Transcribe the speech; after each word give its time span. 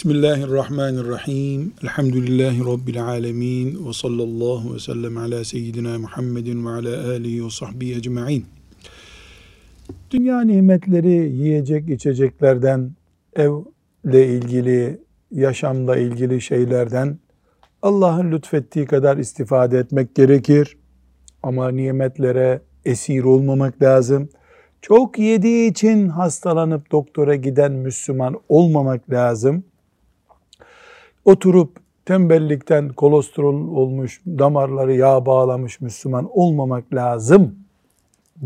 Bismillahirrahmanirrahim. 0.00 1.72
Elhamdülillahi 1.82 2.60
Rabbil 2.60 3.04
alemin. 3.04 3.86
Ve 3.88 3.92
sallallahu 3.92 4.74
ve 4.74 4.78
sellem 4.78 5.16
ala 5.16 5.44
seyyidina 5.44 5.98
Muhammedin 5.98 6.66
ve 6.66 6.70
ala 6.70 7.10
alihi 7.10 7.44
ve 7.44 7.50
sahbihi 7.50 7.96
ecma'in. 7.96 8.46
Dünya 10.10 10.40
nimetleri 10.40 11.32
yiyecek 11.32 11.88
içeceklerden, 11.88 12.90
evle 13.36 14.26
ilgili, 14.28 15.00
yaşamla 15.30 15.96
ilgili 15.96 16.40
şeylerden 16.40 17.18
Allah'ın 17.82 18.32
lütfettiği 18.32 18.86
kadar 18.86 19.16
istifade 19.16 19.78
etmek 19.78 20.14
gerekir. 20.14 20.76
Ama 21.42 21.70
nimetlere 21.70 22.62
esir 22.84 23.24
olmamak 23.24 23.82
lazım. 23.82 24.28
Çok 24.82 25.18
yediği 25.18 25.70
için 25.70 26.08
hastalanıp 26.08 26.92
doktora 26.92 27.34
giden 27.34 27.72
Müslüman 27.72 28.36
olmamak 28.48 29.10
lazım 29.10 29.64
oturup 31.24 31.76
tembellikten 32.04 32.88
kolesterol 32.88 33.54
olmuş, 33.54 34.20
damarları 34.26 34.94
yağ 34.94 35.26
bağlamış 35.26 35.80
Müslüman 35.80 36.28
olmamak 36.32 36.94
lazım 36.94 37.58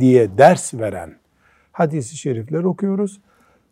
diye 0.01 0.39
ders 0.39 0.75
veren 0.75 1.19
hadisi 1.73 2.17
şerifler 2.17 2.65
okuyoruz. 2.65 3.21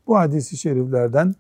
Bu 0.07 0.19
hadisi 0.19 0.57
şeriflerden 0.57 1.35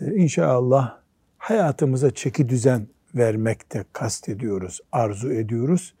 e, 0.00 0.14
inşallah 0.14 0.98
hayatımıza 1.38 2.10
çeki 2.10 2.48
düzen 2.48 2.86
vermekte 3.14 3.84
kastediyoruz, 3.92 4.80
arzu 4.92 5.32
ediyoruz. 5.32 5.94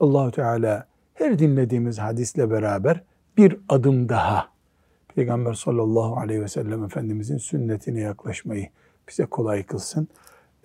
Allahu 0.00 0.30
Teala 0.30 0.86
her 1.14 1.38
dinlediğimiz 1.38 1.98
hadisle 1.98 2.50
beraber 2.50 3.02
bir 3.36 3.56
adım 3.68 4.08
daha 4.08 4.48
Peygamber 5.14 5.54
sallallahu 5.54 6.16
aleyhi 6.16 6.42
ve 6.42 6.48
sellem 6.48 6.84
Efendimizin 6.84 7.38
sünnetine 7.38 8.00
yaklaşmayı 8.00 8.68
bize 9.08 9.24
kolay 9.24 9.62
kılsın. 9.62 10.08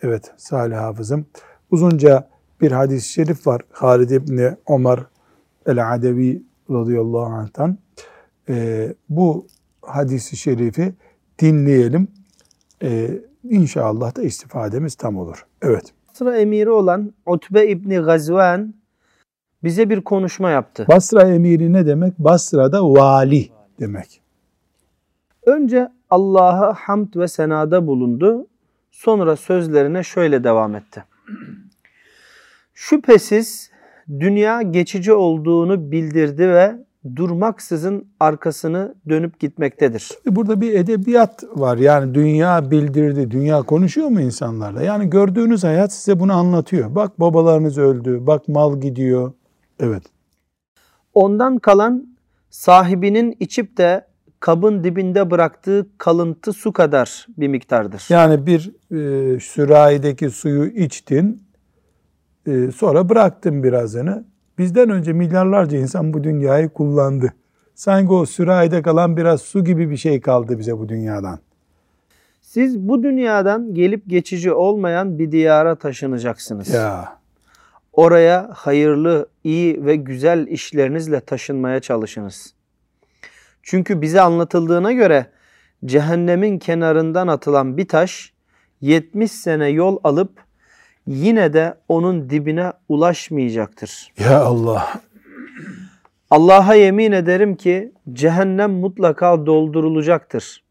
Evet 0.01 0.33
Salih 0.37 0.77
Hafızım. 0.77 1.25
Uzunca 1.71 2.29
bir 2.61 2.71
hadis-i 2.71 3.09
şerif 3.09 3.47
var. 3.47 3.61
Halid 3.71 4.09
İbni 4.09 4.57
Ömer 4.69 4.99
el-Adevi 5.65 6.43
radıyallahu 6.71 7.25
anh'tan. 7.25 7.77
Ee, 8.49 8.93
bu 9.09 9.47
hadisi 9.81 10.37
şerifi 10.37 10.93
dinleyelim. 11.39 12.07
Ee, 12.83 13.21
inşallah 13.43 14.15
da 14.15 14.21
istifademiz 14.21 14.95
tam 14.95 15.17
olur. 15.17 15.45
Evet. 15.61 15.93
Basra 16.09 16.37
emiri 16.37 16.69
olan 16.69 17.13
Utbe 17.25 17.67
İbni 17.67 17.97
Gazvan 17.97 18.73
bize 19.63 19.89
bir 19.89 20.01
konuşma 20.01 20.49
yaptı. 20.49 20.85
Basra 20.89 21.23
emiri 21.23 21.73
ne 21.73 21.85
demek? 21.85 22.19
Basra'da 22.19 22.83
vali 22.83 23.49
demek. 23.79 24.21
Önce 25.45 25.91
Allah'a 26.09 26.73
hamd 26.73 27.15
ve 27.15 27.27
senada 27.27 27.87
bulundu. 27.87 28.47
Sonra 28.91 29.35
sözlerine 29.35 30.03
şöyle 30.03 30.43
devam 30.43 30.75
etti. 30.75 31.03
Şüphesiz 32.73 33.71
dünya 34.19 34.61
geçici 34.61 35.13
olduğunu 35.13 35.91
bildirdi 35.91 36.49
ve 36.49 36.75
durmaksızın 37.15 38.07
arkasını 38.19 38.95
dönüp 39.09 39.39
gitmektedir. 39.39 40.09
Burada 40.25 40.61
bir 40.61 40.73
edebiyat 40.73 41.43
var. 41.55 41.77
Yani 41.77 42.15
dünya 42.15 42.71
bildirdi. 42.71 43.31
Dünya 43.31 43.61
konuşuyor 43.61 44.07
mu 44.07 44.21
insanlarla? 44.21 44.81
Yani 44.83 45.09
gördüğünüz 45.09 45.63
hayat 45.63 45.93
size 45.93 46.19
bunu 46.19 46.33
anlatıyor. 46.33 46.95
Bak 46.95 47.19
babalarınız 47.19 47.77
öldü. 47.77 48.27
Bak 48.27 48.47
mal 48.47 48.81
gidiyor. 48.81 49.33
Evet. 49.79 50.03
Ondan 51.13 51.57
kalan 51.57 52.17
sahibinin 52.49 53.35
içip 53.39 53.77
de 53.77 54.05
kabın 54.39 54.83
dibinde 54.83 55.31
bıraktığı 55.31 55.87
kalıntı 55.97 56.53
su 56.53 56.73
kadar 56.73 57.27
bir 57.37 57.47
miktardır. 57.47 58.05
Yani 58.09 58.45
bir 58.45 58.71
e, 58.91 59.39
sürahideki 59.39 60.29
suyu 60.29 60.65
içtin, 60.65 61.43
e, 62.47 62.71
sonra 62.71 63.09
bıraktın 63.09 63.63
birazını. 63.63 64.25
Bizden 64.57 64.89
önce 64.89 65.13
milyarlarca 65.13 65.77
insan 65.77 66.13
bu 66.13 66.23
dünyayı 66.23 66.69
kullandı. 66.69 67.33
Sanki 67.75 68.13
o 68.13 68.25
sürahide 68.25 68.81
kalan 68.81 69.17
biraz 69.17 69.41
su 69.41 69.63
gibi 69.63 69.89
bir 69.89 69.97
şey 69.97 70.21
kaldı 70.21 70.59
bize 70.59 70.77
bu 70.77 70.89
dünyadan. 70.89 71.39
Siz 72.41 72.79
bu 72.79 73.03
dünyadan 73.03 73.73
gelip 73.73 74.03
geçici 74.07 74.53
olmayan 74.53 75.19
bir 75.19 75.31
diyara 75.31 75.75
taşınacaksınız. 75.75 76.69
Ya. 76.69 77.17
Oraya 77.93 78.49
hayırlı, 78.53 79.27
iyi 79.43 79.85
ve 79.85 79.95
güzel 79.95 80.47
işlerinizle 80.47 81.19
taşınmaya 81.19 81.79
çalışınız. 81.79 82.53
Çünkü 83.69 84.01
bize 84.01 84.21
anlatıldığına 84.21 84.91
göre 84.91 85.31
cehennemin 85.85 86.59
kenarından 86.59 87.27
atılan 87.27 87.77
bir 87.77 87.87
taş 87.87 88.33
70 88.81 89.31
sene 89.31 89.67
yol 89.67 89.97
alıp 90.03 90.31
yine 91.07 91.53
de 91.53 91.77
onun 91.87 92.29
dibine 92.29 92.73
ulaşmayacaktır. 92.89 94.13
Ya 94.19 94.39
Allah. 94.39 95.01
Allah'a 96.29 96.75
yemin 96.75 97.11
ederim 97.11 97.55
ki 97.55 97.93
cehennem 98.13 98.71
mutlaka 98.71 99.45
doldurulacaktır. 99.45 100.63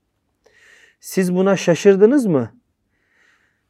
Siz 1.01 1.35
buna 1.35 1.56
şaşırdınız 1.56 2.27
mı? 2.27 2.51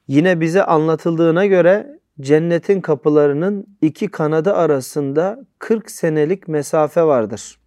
Yine 0.09 0.41
bize 0.41 0.65
anlatıldığına 0.65 1.47
göre 1.47 2.01
cennetin 2.21 2.81
kapılarının 2.81 3.67
iki 3.83 4.09
kanadı 4.09 4.55
arasında 4.55 5.45
40 5.59 5.91
senelik 5.91 6.49
mesafe 6.49 7.03
vardır.'' 7.03 7.66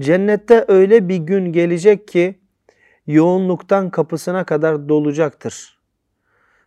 Cennette 0.00 0.64
öyle 0.68 1.08
bir 1.08 1.16
gün 1.16 1.52
gelecek 1.52 2.08
ki 2.08 2.38
yoğunluktan 3.06 3.90
kapısına 3.90 4.44
kadar 4.44 4.88
dolacaktır. 4.88 5.78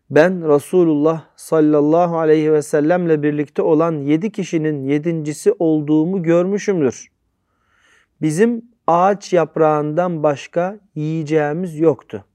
Ben 0.09 0.49
Resulullah 0.55 1.23
sallallahu 1.35 2.17
aleyhi 2.17 2.53
ve 2.53 2.61
sellemle 2.61 3.23
birlikte 3.23 3.61
olan 3.61 3.93
yedi 3.93 4.31
kişinin 4.31 4.83
yedincisi 4.83 5.53
olduğumu 5.59 6.23
görmüşümdür. 6.23 7.07
Bizim 8.21 8.65
ağaç 8.87 9.33
yaprağından 9.33 10.23
başka 10.23 10.79
yiyeceğimiz 10.95 11.79
yoktu. 11.79 12.25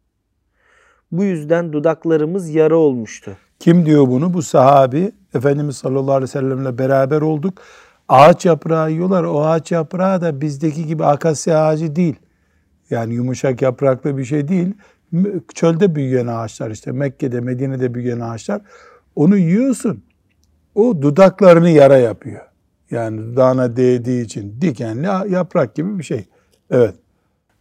Bu 1.12 1.24
yüzden 1.24 1.72
dudaklarımız 1.72 2.54
yara 2.54 2.76
olmuştu. 2.76 3.36
Kim 3.58 3.86
diyor 3.86 4.08
bunu? 4.08 4.34
Bu 4.34 4.42
sahabi 4.42 5.12
Efendimiz 5.34 5.76
sallallahu 5.76 6.12
aleyhi 6.12 6.22
ve 6.22 6.26
sellemle 6.26 6.78
beraber 6.78 7.20
olduk. 7.20 7.62
Ağaç 8.12 8.46
yaprağı 8.46 8.90
yiyorlar. 8.90 9.24
O 9.24 9.44
ağaç 9.44 9.72
yaprağı 9.72 10.20
da 10.20 10.40
bizdeki 10.40 10.86
gibi 10.86 11.04
akasya 11.04 11.64
ağacı 11.64 11.96
değil. 11.96 12.16
Yani 12.90 13.14
yumuşak 13.14 13.62
yapraklı 13.62 14.18
bir 14.18 14.24
şey 14.24 14.48
değil. 14.48 14.74
Çölde 15.54 15.94
büyüyen 15.94 16.26
ağaçlar 16.26 16.70
işte 16.70 16.92
Mekke'de, 16.92 17.40
Medine'de 17.40 17.94
büyüyen 17.94 18.20
ağaçlar. 18.20 18.62
Onu 19.16 19.36
yiyorsun. 19.36 20.04
O 20.74 21.02
dudaklarını 21.02 21.70
yara 21.70 21.96
yapıyor. 21.96 22.40
Yani 22.90 23.18
dudağına 23.18 23.76
değdiği 23.76 24.24
için 24.24 24.60
dikenli 24.60 25.32
yaprak 25.32 25.74
gibi 25.74 25.98
bir 25.98 26.04
şey. 26.04 26.24
Evet. 26.70 26.94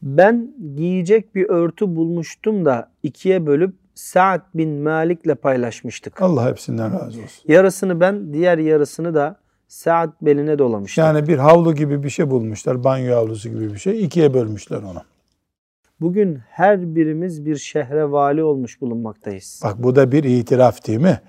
Ben 0.01 0.53
giyecek 0.75 1.35
bir 1.35 1.49
örtü 1.49 1.95
bulmuştum 1.95 2.65
da 2.65 2.91
ikiye 3.03 3.45
bölüp 3.45 3.75
Sa'd 3.95 4.41
bin 4.53 4.69
Malik'le 4.69 5.41
paylaşmıştık. 5.41 6.21
Allah 6.21 6.49
hepsinden 6.49 6.93
razı 6.93 7.21
olsun. 7.21 7.43
Yarısını 7.47 7.99
ben, 7.99 8.33
diğer 8.33 8.57
yarısını 8.57 9.13
da 9.13 9.41
Saat 9.71 10.21
beline 10.21 10.59
dolamışlar. 10.59 11.03
Yani 11.03 11.27
bir 11.27 11.37
havlu 11.37 11.75
gibi 11.75 12.03
bir 12.03 12.09
şey 12.09 12.29
bulmuşlar. 12.29 12.83
Banyo 12.83 13.15
havlusu 13.15 13.49
gibi 13.49 13.73
bir 13.73 13.77
şey. 13.77 14.05
ikiye 14.05 14.33
bölmüşler 14.33 14.77
onu. 14.77 15.01
Bugün 16.01 16.39
her 16.49 16.95
birimiz 16.95 17.45
bir 17.45 17.55
şehre 17.55 18.11
vali 18.11 18.43
olmuş 18.43 18.81
bulunmaktayız. 18.81 19.61
Bak 19.63 19.83
bu 19.83 19.95
da 19.95 20.11
bir 20.11 20.23
itiraf 20.23 20.87
değil 20.87 20.99
mi? 20.99 21.21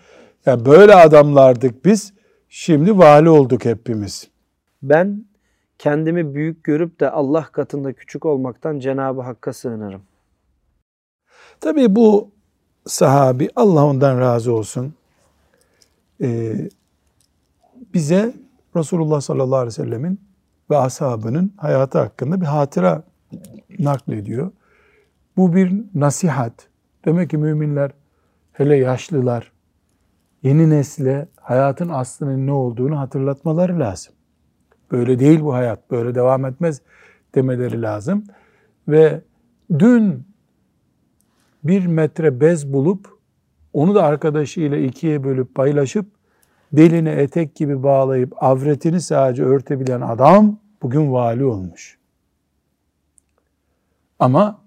Yani 0.46 0.64
böyle 0.64 0.94
adamlardık 0.94 1.84
biz. 1.84 2.12
Şimdi 2.48 2.98
vali 2.98 3.28
olduk 3.28 3.64
hepimiz. 3.64 4.28
Ben 4.82 5.24
kendimi 5.78 6.34
büyük 6.34 6.64
görüp 6.64 7.00
de 7.00 7.10
Allah 7.10 7.48
katında 7.52 7.92
küçük 7.92 8.26
olmaktan 8.26 8.78
Cenab-ı 8.78 9.20
Hakk'a 9.20 9.52
sığınırım. 9.52 10.02
Tabii 11.60 11.96
bu 11.96 12.30
sahabi 12.86 13.48
Allah 13.56 13.84
ondan 13.84 14.20
razı 14.20 14.52
olsun. 14.52 14.94
Ee, 16.22 16.54
bize 17.94 18.34
Resulullah 18.76 19.20
sallallahu 19.20 19.56
aleyhi 19.56 19.66
ve 19.66 19.84
sellemin 19.84 20.20
ve 20.70 20.76
ashabının 20.76 21.52
hayatı 21.56 21.98
hakkında 21.98 22.40
bir 22.40 22.46
hatıra 22.46 23.02
naklediyor. 23.78 24.50
Bu 25.36 25.54
bir 25.54 25.84
nasihat. 25.94 26.68
Demek 27.04 27.30
ki 27.30 27.36
müminler, 27.36 27.90
hele 28.52 28.76
yaşlılar, 28.76 29.52
yeni 30.42 30.70
nesle 30.70 31.28
hayatın 31.40 31.88
aslının 31.88 32.46
ne 32.46 32.52
olduğunu 32.52 32.98
hatırlatmaları 32.98 33.80
lazım. 33.80 34.14
Böyle 34.90 35.18
değil 35.18 35.40
bu 35.40 35.54
hayat, 35.54 35.90
böyle 35.90 36.14
devam 36.14 36.44
etmez 36.44 36.82
demeleri 37.34 37.82
lazım. 37.82 38.24
Ve 38.88 39.20
dün 39.78 40.26
bir 41.64 41.86
metre 41.86 42.40
bez 42.40 42.72
bulup 42.72 43.18
onu 43.72 43.94
da 43.94 44.04
arkadaşıyla 44.04 44.76
ikiye 44.76 45.24
bölüp 45.24 45.54
paylaşıp 45.54 46.06
beline 46.72 47.10
etek 47.10 47.54
gibi 47.54 47.82
bağlayıp 47.82 48.42
avretini 48.42 49.00
sadece 49.00 49.44
örtebilen 49.44 50.00
adam 50.00 50.58
bugün 50.82 51.12
vali 51.12 51.44
olmuş. 51.44 51.98
Ama 54.18 54.60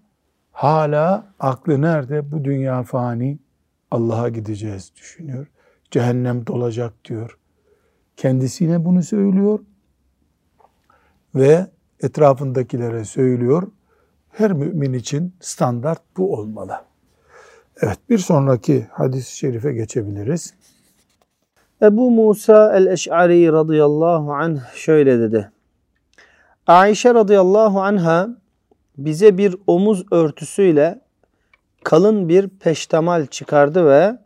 hala 0.51 1.33
aklı 1.39 1.81
nerede? 1.81 2.31
Bu 2.31 2.43
dünya 2.43 2.83
fani, 2.83 3.39
Allah'a 3.91 4.29
gideceğiz 4.29 4.91
düşünüyor. 4.95 5.47
Cehennem 5.91 6.47
dolacak 6.47 6.93
diyor. 7.05 7.37
Kendisine 8.17 8.85
bunu 8.85 9.03
söylüyor 9.03 9.59
ve 11.35 11.67
etrafındakilere 11.99 13.05
söylüyor. 13.05 13.71
Her 14.29 14.53
mümin 14.53 14.93
için 14.93 15.33
standart 15.39 16.01
bu 16.17 16.33
olmalı. 16.33 16.81
Evet 17.81 17.99
bir 18.09 18.17
sonraki 18.17 18.87
hadis-i 18.91 19.37
şerife 19.37 19.73
geçebiliriz. 19.73 20.53
Ebu 21.81 22.11
Musa 22.11 22.77
el-Eş'ari 22.77 23.51
radıyallahu 23.51 24.33
anh 24.33 24.59
şöyle 24.75 25.19
dedi. 25.19 25.51
Ayşe 26.67 27.13
radıyallahu 27.13 27.81
anha 27.81 28.29
bize 28.97 29.37
bir 29.37 29.55
omuz 29.67 30.05
örtüsüyle 30.11 31.01
kalın 31.83 32.29
bir 32.29 32.49
peştemal 32.49 33.25
çıkardı 33.25 33.85
ve 33.85 34.17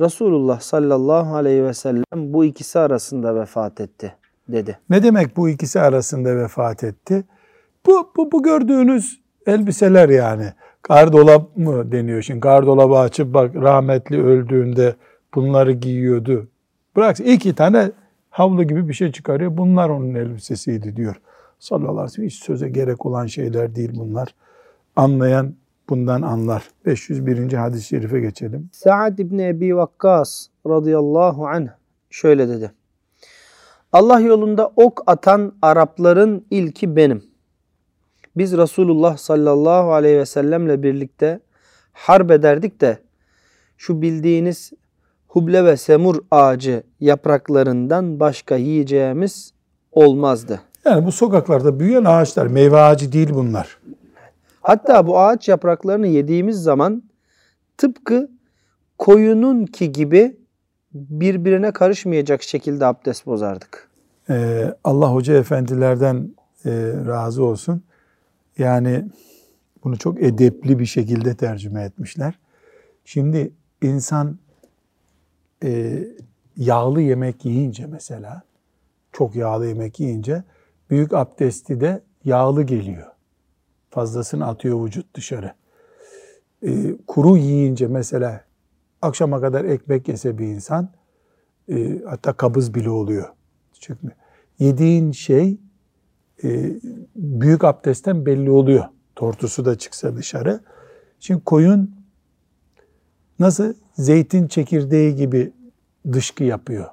Resulullah 0.00 0.60
sallallahu 0.60 1.34
aleyhi 1.34 1.64
ve 1.64 1.74
sellem 1.74 2.04
bu 2.14 2.44
ikisi 2.44 2.78
arasında 2.78 3.34
vefat 3.34 3.80
etti 3.80 4.14
dedi. 4.48 4.78
Ne 4.90 5.02
demek 5.02 5.36
bu 5.36 5.48
ikisi 5.48 5.80
arasında 5.80 6.36
vefat 6.36 6.84
etti? 6.84 7.24
Bu, 7.86 8.12
bu, 8.16 8.32
bu 8.32 8.42
gördüğünüz 8.42 9.20
elbiseler 9.46 10.08
yani. 10.08 10.52
Gardolap 10.82 11.56
mı 11.56 11.92
deniyor 11.92 12.22
şimdi? 12.22 12.40
Gardolabı 12.40 12.98
açıp 12.98 13.34
bak 13.34 13.54
rahmetli 13.54 14.22
öldüğünde 14.24 14.94
bunları 15.34 15.72
giyiyordu. 15.72 16.48
Bırak 16.96 17.20
iki 17.20 17.54
tane 17.54 17.90
havlu 18.30 18.62
gibi 18.62 18.88
bir 18.88 18.94
şey 18.94 19.12
çıkarıyor. 19.12 19.56
Bunlar 19.56 19.88
onun 19.88 20.14
elbisesiydi 20.14 20.96
diyor. 20.96 21.20
Sallallahu 21.58 21.90
aleyhi 21.90 22.04
ve 22.06 22.08
sellem. 22.08 22.28
Hiç 22.28 22.34
söze 22.34 22.68
gerek 22.68 23.06
olan 23.06 23.26
şeyler 23.26 23.74
değil 23.74 23.90
bunlar. 23.94 24.34
Anlayan 24.96 25.54
bundan 25.88 26.22
anlar. 26.22 26.68
501. 26.86 27.52
hadis-i 27.52 27.86
şerife 27.86 28.20
geçelim. 28.20 28.70
Sa'd 28.72 29.18
ibn 29.18 29.38
Ebi 29.38 29.76
Vakkas 29.76 30.46
radıyallahu 30.66 31.46
anh 31.46 31.68
şöyle 32.10 32.48
dedi. 32.48 32.72
Allah 33.92 34.20
yolunda 34.20 34.72
ok 34.76 35.02
atan 35.06 35.52
Arapların 35.62 36.46
ilki 36.50 36.96
benim. 36.96 37.24
Biz 38.36 38.56
Resulullah 38.56 39.16
sallallahu 39.16 39.92
aleyhi 39.92 40.18
ve 40.18 40.26
sellemle 40.26 40.82
birlikte 40.82 41.40
harp 41.92 42.30
ederdik 42.30 42.80
de 42.80 42.98
şu 43.76 44.02
bildiğiniz 44.02 44.72
huble 45.30 45.64
ve 45.64 45.76
semur 45.76 46.16
ağacı 46.30 46.82
yapraklarından 47.00 48.20
başka 48.20 48.56
yiyeceğimiz 48.56 49.52
olmazdı. 49.92 50.60
Yani 50.84 51.06
bu 51.06 51.12
sokaklarda 51.12 51.80
büyüyen 51.80 52.04
ağaçlar, 52.04 52.46
meyve 52.46 52.76
ağacı 52.76 53.12
değil 53.12 53.30
bunlar. 53.34 53.78
Hatta 54.60 55.06
bu 55.06 55.18
ağaç 55.18 55.48
yapraklarını 55.48 56.06
yediğimiz 56.06 56.62
zaman 56.62 57.02
tıpkı 57.78 58.30
koyunun 58.98 59.66
ki 59.66 59.92
gibi 59.92 60.36
birbirine 60.94 61.72
karışmayacak 61.72 62.42
şekilde 62.42 62.86
abdest 62.86 63.26
bozardık. 63.26 63.88
Ee, 64.30 64.74
Allah 64.84 65.12
Hoca 65.12 65.34
Efendilerden 65.34 66.34
e, 66.64 66.70
razı 67.06 67.44
olsun. 67.44 67.82
Yani 68.58 69.04
bunu 69.84 69.98
çok 69.98 70.22
edepli 70.22 70.78
bir 70.78 70.86
şekilde 70.86 71.34
tercüme 71.34 71.82
etmişler. 71.82 72.38
Şimdi 73.04 73.52
insan 73.82 74.38
e, 75.64 76.04
yağlı 76.56 77.00
yemek 77.00 77.44
yiyince 77.44 77.86
mesela, 77.86 78.42
çok 79.12 79.36
yağlı 79.36 79.66
yemek 79.66 80.00
yiyince 80.00 80.44
büyük 80.90 81.12
abdesti 81.12 81.80
de 81.80 82.02
yağlı 82.24 82.62
geliyor. 82.62 83.06
Fazlasını 83.90 84.46
atıyor 84.46 84.86
vücut 84.86 85.14
dışarı. 85.14 85.52
E, 86.62 86.96
kuru 87.06 87.36
yiyince 87.36 87.86
mesela 87.86 88.44
akşama 89.02 89.40
kadar 89.40 89.64
ekmek 89.64 90.08
yese 90.08 90.38
bir 90.38 90.46
insan 90.46 90.88
e, 91.68 92.02
hatta 92.06 92.32
kabız 92.32 92.74
bile 92.74 92.90
oluyor. 92.90 93.28
Çıkmıyor. 93.72 94.16
Yediğin 94.58 95.12
şey 95.12 95.58
e, 96.44 96.72
büyük 97.16 97.64
abdestten 97.64 98.26
belli 98.26 98.50
oluyor. 98.50 98.84
Tortusu 99.16 99.64
da 99.64 99.78
çıksa 99.78 100.16
dışarı. 100.16 100.60
Şimdi 101.20 101.44
koyun 101.44 101.94
nasıl 103.38 103.74
zeytin 104.00 104.46
çekirdeği 104.46 105.16
gibi 105.16 105.52
dışkı 106.12 106.44
yapıyor. 106.44 106.86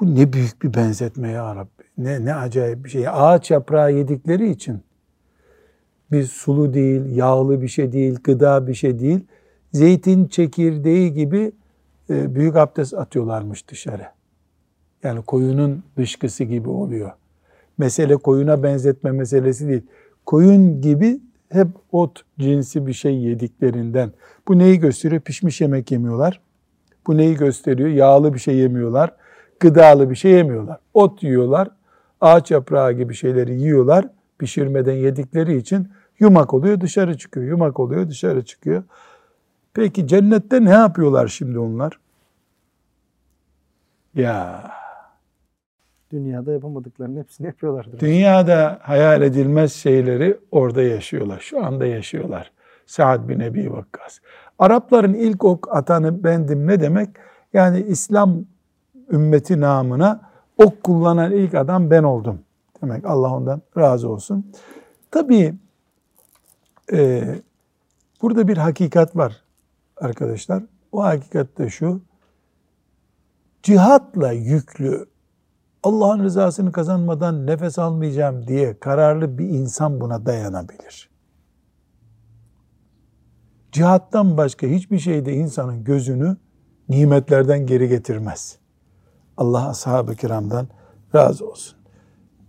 Bu 0.00 0.14
ne 0.14 0.32
büyük 0.32 0.62
bir 0.62 0.74
benzetme 0.74 1.30
ya 1.30 1.56
Rabbi. 1.56 1.82
Ne, 1.98 2.24
ne 2.24 2.34
acayip 2.34 2.84
bir 2.84 2.90
şey. 2.90 3.08
Ağaç 3.08 3.50
yaprağı 3.50 3.92
yedikleri 3.92 4.50
için 4.50 4.80
bir 6.12 6.24
sulu 6.24 6.74
değil, 6.74 7.16
yağlı 7.16 7.62
bir 7.62 7.68
şey 7.68 7.92
değil, 7.92 8.18
gıda 8.24 8.66
bir 8.66 8.74
şey 8.74 8.98
değil. 8.98 9.20
Zeytin 9.72 10.26
çekirdeği 10.26 11.12
gibi 11.12 11.52
e, 12.10 12.34
büyük 12.34 12.56
abdest 12.56 12.94
atıyorlarmış 12.94 13.68
dışarı. 13.68 14.06
Yani 15.02 15.22
koyunun 15.22 15.82
dışkısı 15.96 16.44
gibi 16.44 16.68
oluyor. 16.68 17.12
Mesele 17.78 18.16
koyuna 18.16 18.62
benzetme 18.62 19.12
meselesi 19.12 19.68
değil. 19.68 19.82
Koyun 20.26 20.80
gibi 20.80 21.20
hep 21.52 21.68
ot 21.92 22.22
cinsi 22.38 22.86
bir 22.86 22.92
şey 22.92 23.18
yediklerinden. 23.18 24.12
Bu 24.48 24.58
neyi 24.58 24.78
gösteriyor? 24.78 25.20
Pişmiş 25.20 25.60
yemek 25.60 25.90
yemiyorlar. 25.90 26.40
Bu 27.06 27.16
neyi 27.16 27.36
gösteriyor? 27.36 27.88
Yağlı 27.88 28.34
bir 28.34 28.38
şey 28.38 28.56
yemiyorlar. 28.56 29.12
Gıdalı 29.60 30.10
bir 30.10 30.16
şey 30.16 30.32
yemiyorlar. 30.32 30.78
Ot 30.94 31.22
yiyorlar. 31.22 31.70
Ağaç 32.20 32.50
yaprağı 32.50 32.92
gibi 32.92 33.14
şeyleri 33.14 33.60
yiyorlar. 33.60 34.08
Pişirmeden 34.38 34.92
yedikleri 34.92 35.56
için 35.56 35.88
yumak 36.18 36.54
oluyor 36.54 36.80
dışarı 36.80 37.18
çıkıyor. 37.18 37.46
Yumak 37.46 37.80
oluyor 37.80 38.08
dışarı 38.08 38.44
çıkıyor. 38.44 38.82
Peki 39.74 40.06
cennette 40.06 40.64
ne 40.64 40.70
yapıyorlar 40.70 41.28
şimdi 41.28 41.58
onlar? 41.58 41.98
Ya 44.14 44.70
Dünyada 46.10 46.52
yapamadıklarının 46.52 47.20
hepsini 47.20 47.46
yapıyorlardır. 47.46 48.00
Dünyada 48.00 48.78
hayal 48.82 49.22
edilmez 49.22 49.72
şeyleri 49.72 50.38
orada 50.50 50.82
yaşıyorlar. 50.82 51.40
Şu 51.40 51.64
anda 51.64 51.86
yaşıyorlar. 51.86 52.52
Sa'd 52.86 53.28
bin 53.28 53.40
Ebi 53.40 53.72
Vakkas. 53.72 54.18
Arapların 54.58 55.14
ilk 55.14 55.44
ok 55.44 55.76
atanı 55.76 56.24
bendim 56.24 56.66
ne 56.66 56.80
demek? 56.80 57.08
Yani 57.52 57.80
İslam 57.80 58.44
ümmeti 59.12 59.60
namına 59.60 60.20
ok 60.58 60.84
kullanan 60.84 61.32
ilk 61.32 61.54
adam 61.54 61.90
ben 61.90 62.02
oldum. 62.02 62.40
Demek 62.82 63.06
Allah 63.06 63.34
ondan 63.34 63.62
razı 63.76 64.08
olsun. 64.08 64.52
Tabii 65.10 65.54
e, 66.92 67.24
burada 68.22 68.48
bir 68.48 68.56
hakikat 68.56 69.16
var 69.16 69.42
arkadaşlar. 69.96 70.62
O 70.92 71.02
hakikat 71.02 71.58
de 71.58 71.70
şu. 71.70 72.00
Cihatla 73.62 74.32
yüklü 74.32 75.06
Allah'ın 75.88 76.24
rızasını 76.24 76.72
kazanmadan 76.72 77.46
nefes 77.46 77.78
almayacağım 77.78 78.46
diye 78.46 78.78
kararlı 78.80 79.38
bir 79.38 79.48
insan 79.48 80.00
buna 80.00 80.26
dayanabilir. 80.26 81.10
Cihattan 83.72 84.36
başka 84.36 84.66
hiçbir 84.66 84.98
şeyde 84.98 85.32
insanın 85.32 85.84
gözünü 85.84 86.36
nimetlerden 86.88 87.66
geri 87.66 87.88
getirmez. 87.88 88.58
Allah 89.36 89.68
ashab-ı 89.68 90.16
kiramdan 90.16 90.68
razı 91.14 91.48
olsun. 91.48 91.78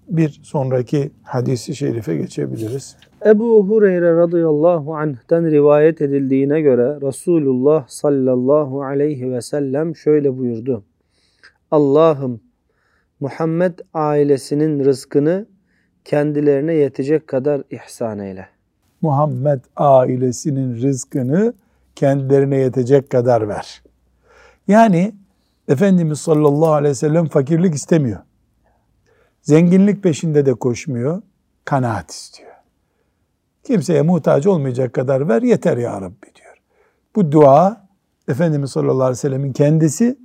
Bir 0.10 0.40
sonraki 0.44 1.12
hadisi 1.24 1.76
şerife 1.76 2.18
geçebiliriz. 2.18 2.98
Ebu 3.26 3.68
Hureyre 3.68 4.16
radıyallahu 4.16 4.96
anh'ten 4.96 5.52
rivayet 5.52 6.02
edildiğine 6.02 6.62
göre 6.62 7.02
Resulullah 7.02 7.88
sallallahu 7.88 8.84
aleyhi 8.84 9.32
ve 9.32 9.42
sellem 9.42 9.96
şöyle 9.96 10.38
buyurdu. 10.38 10.84
Allah'ım 11.72 12.49
Muhammed 13.20 13.80
ailesinin 13.94 14.86
rızkını 14.86 15.46
kendilerine 16.06 16.74
yetecek 16.74 17.28
kadar 17.28 17.62
ihsan 17.70 18.20
eyle. 18.20 18.48
Muhammed 19.02 19.60
ailesinin 19.76 20.82
rızkını 20.82 21.54
kendilerine 21.96 22.58
yetecek 22.58 23.10
kadar 23.10 23.48
ver. 23.48 23.84
Yani 24.68 25.16
Efendimiz 25.68 26.20
sallallahu 26.20 26.74
aleyhi 26.74 26.92
ve 26.92 26.96
sellem 26.96 27.26
fakirlik 27.26 27.76
istemiyor. 27.76 28.20
Zenginlik 29.42 30.04
peşinde 30.04 30.46
de 30.46 30.54
koşmuyor. 30.54 31.22
Kanaat 31.66 32.12
istiyor. 32.12 32.52
Kimseye 33.64 34.02
muhtaç 34.02 34.48
olmayacak 34.48 34.94
kadar 34.94 35.30
ver 35.30 35.42
yeter 35.42 35.78
ya 35.78 36.02
Rabbi 36.02 36.36
diyor. 36.36 36.58
Bu 37.16 37.32
dua 37.32 37.88
Efendimiz 38.28 38.72
sallallahu 38.72 39.04
aleyhi 39.04 39.12
ve 39.12 39.16
sellemin 39.16 39.54
kendisi 39.54 40.20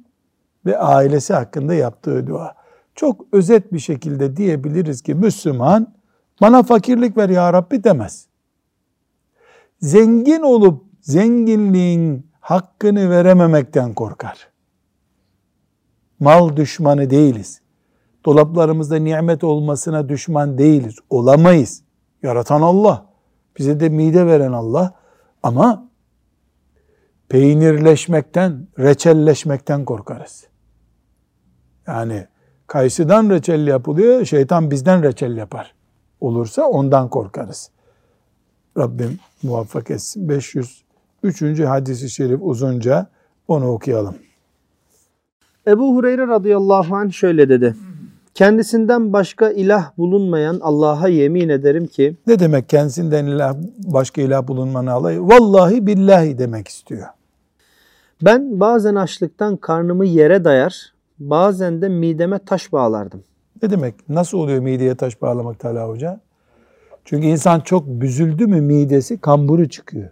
ve 0.67 0.79
ailesi 0.79 1.35
hakkında 1.35 1.75
yaptığı 1.75 2.27
dua. 2.27 2.64
Çok 2.95 3.27
özet 3.33 3.73
bir 3.73 3.79
şekilde 3.79 4.37
diyebiliriz 4.37 5.03
ki 5.03 5.15
Müslüman 5.15 5.95
bana 6.41 6.63
fakirlik 6.63 7.17
ver 7.17 7.29
ya 7.29 7.53
Rabbi 7.53 7.85
demez. 7.85 8.27
Zengin 9.81 10.43
olup 10.43 10.85
zenginliğin 11.01 12.27
hakkını 12.41 13.11
verememekten 13.11 13.95
korkar. 13.95 14.49
Mal 16.21 16.57
düşmanı 16.57 17.11
değiliz. 17.11 17.61
Dolaplarımızda 18.25 18.97
nimet 18.97 19.45
olmasına 19.45 20.09
düşman 20.09 20.59
değiliz. 20.59 20.97
Olamayız. 21.11 21.83
Yaratan 22.23 22.63
Allah. 22.63 23.07
Bize 23.59 23.81
de 23.81 23.89
mide 23.89 24.27
veren 24.27 24.53
Allah. 24.53 24.95
Ama 25.43 25.89
peynirleşmekten, 27.29 28.69
reçelleşmekten 28.79 29.85
korkarız. 29.85 30.47
Yani 31.87 32.27
kayısıdan 32.75 33.31
reçel 33.31 33.67
yapılıyor, 33.67 34.25
şeytan 34.25 34.71
bizden 34.71 35.03
reçel 35.03 35.37
yapar. 35.37 35.75
Olursa 36.21 36.65
ondan 36.65 37.09
korkarız. 37.09 37.71
Rabbim 38.79 39.19
muvaffak 39.43 39.91
etsin. 39.91 40.29
503. 40.29 41.61
hadisi 41.61 42.11
şerif 42.11 42.41
uzunca 42.43 43.07
onu 43.49 43.69
okuyalım. 43.69 44.15
Ebu 45.67 45.97
Hureyre 45.97 46.27
radıyallahu 46.27 46.97
anh 46.97 47.13
şöyle 47.13 47.49
dedi. 47.49 47.77
Kendisinden 48.35 49.13
başka 49.13 49.51
ilah 49.51 49.99
bulunmayan 49.99 50.59
Allah'a 50.63 51.09
yemin 51.09 51.49
ederim 51.49 51.87
ki 51.87 52.17
Ne 52.27 52.39
demek 52.39 52.69
kendisinden 52.69 53.27
ilah, 53.27 53.57
başka 53.79 54.23
ilah 54.23 54.49
bulunmanı 54.49 54.93
alayı? 54.93 55.21
Vallahi 55.21 55.87
billahi 55.87 56.39
demek 56.39 56.69
istiyor. 56.69 57.09
ben 58.23 58.61
bazen 58.61 58.95
açlıktan 58.95 59.57
karnımı 59.57 60.07
yere 60.07 60.45
dayar, 60.45 60.94
bazen 61.19 61.83
de 61.83 61.89
mideme 61.89 62.39
taş 62.39 62.73
bağlardım. 62.73 63.25
Ne 63.63 63.71
demek? 63.71 64.09
Nasıl 64.09 64.39
oluyor 64.39 64.59
mideye 64.59 64.95
taş 64.95 65.23
bağlamak 65.23 65.59
Talha 65.61 65.89
Hoca? 65.89 66.21
Çünkü 67.05 67.27
insan 67.27 67.61
çok 67.61 67.87
büzüldü 67.87 68.47
mü 68.47 68.61
midesi 68.61 69.19
kamburu 69.19 69.69
çıkıyor. 69.69 70.11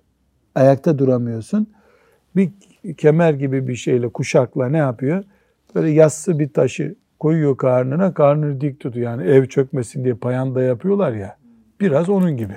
Ayakta 0.54 0.99
duramıyorsun. 0.99 1.66
Bir 2.37 2.50
kemer 2.97 3.35
gibi 3.35 3.68
bir 3.68 3.76
şeyle 3.76 4.09
kuşakla 4.09 4.68
ne 4.68 4.78
yapıyor? 4.78 5.25
Böyle 5.75 5.90
yassı 5.90 6.38
bir 6.38 6.52
taşı 6.52 6.94
koyuyor 7.21 7.56
karnına, 7.56 8.14
karnını 8.14 8.61
dik 8.61 8.80
tutuyor. 8.80 9.11
Yani 9.11 9.30
ev 9.30 9.47
çökmesin 9.47 10.04
diye 10.04 10.14
payanda 10.14 10.62
yapıyorlar 10.62 11.12
ya. 11.12 11.37
Biraz 11.80 12.09
onun 12.09 12.37
gibi. 12.37 12.56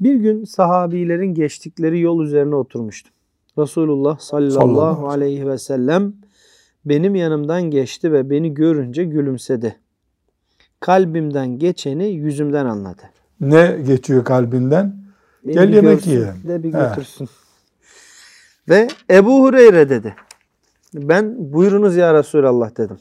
Bir 0.00 0.14
gün 0.14 0.44
sahabilerin 0.44 1.34
geçtikleri 1.34 2.00
yol 2.00 2.22
üzerine 2.22 2.54
oturmuştum. 2.54 3.12
Resulullah 3.58 4.18
sallallahu, 4.18 4.50
Sallallahu 4.50 5.08
aleyhi 5.08 5.46
ve 5.46 5.58
sellem 5.58 6.12
benim 6.84 7.14
yanımdan 7.14 7.62
geçti 7.62 8.12
ve 8.12 8.30
beni 8.30 8.54
görünce 8.54 9.04
gülümsedi. 9.04 9.76
Kalbimden 10.80 11.58
geçeni 11.58 12.08
yüzümden 12.08 12.66
anladı. 12.66 13.02
Ne 13.40 13.76
geçiyor 13.86 14.24
kalbinden? 14.24 14.96
Beni 15.44 15.54
Gel 15.54 15.72
yemek 15.72 16.06
yiyelim. 16.06 16.34
De 16.48 16.62
bir 16.62 16.74
He. 16.74 16.78
götürsün. 16.78 17.28
Ve 18.68 18.88
Ebu 19.10 19.42
Hureyre 19.42 19.88
dedi. 19.88 20.14
Ben 20.94 21.52
buyurunuz 21.52 21.96
ya 21.96 22.14
Resulallah 22.14 22.76
dedim. 22.76 22.98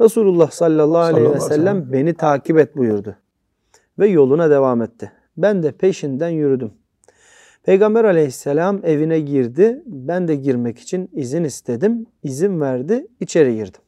Resulullah 0.00 0.50
sallallahu 0.50 0.98
aleyhi 0.98 1.30
ve 1.30 1.40
sellem 1.40 1.92
beni 1.92 2.14
takip 2.14 2.58
et 2.58 2.76
buyurdu. 2.76 3.16
Ve 3.98 4.08
yoluna 4.08 4.50
devam 4.50 4.82
etti. 4.82 5.12
Ben 5.36 5.62
de 5.62 5.72
peşinden 5.72 6.28
yürüdüm. 6.28 6.72
Peygamber 7.64 8.04
aleyhisselam 8.04 8.80
evine 8.82 9.20
girdi. 9.20 9.82
Ben 9.86 10.28
de 10.28 10.36
girmek 10.36 10.78
için 10.78 11.10
izin 11.12 11.44
istedim. 11.44 12.06
İzin 12.22 12.60
verdi. 12.60 13.06
içeri 13.20 13.54
girdim. 13.56 13.80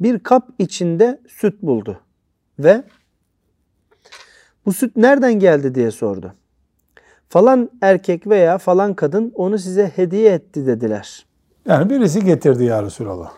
Bir 0.00 0.18
kap 0.18 0.48
içinde 0.58 1.20
süt 1.28 1.62
buldu. 1.62 2.00
Ve 2.58 2.82
bu 4.66 4.72
süt 4.72 4.96
nereden 4.96 5.38
geldi 5.38 5.74
diye 5.74 5.90
sordu. 5.90 6.34
Falan 7.28 7.70
erkek 7.80 8.26
veya 8.26 8.58
falan 8.58 8.94
kadın 8.94 9.32
onu 9.34 9.58
size 9.58 9.92
hediye 9.96 10.32
etti 10.32 10.66
dediler. 10.66 11.26
Yani 11.66 11.90
birisi 11.90 12.24
getirdi 12.24 12.64
ya 12.64 12.82
Resulallah. 12.82 13.32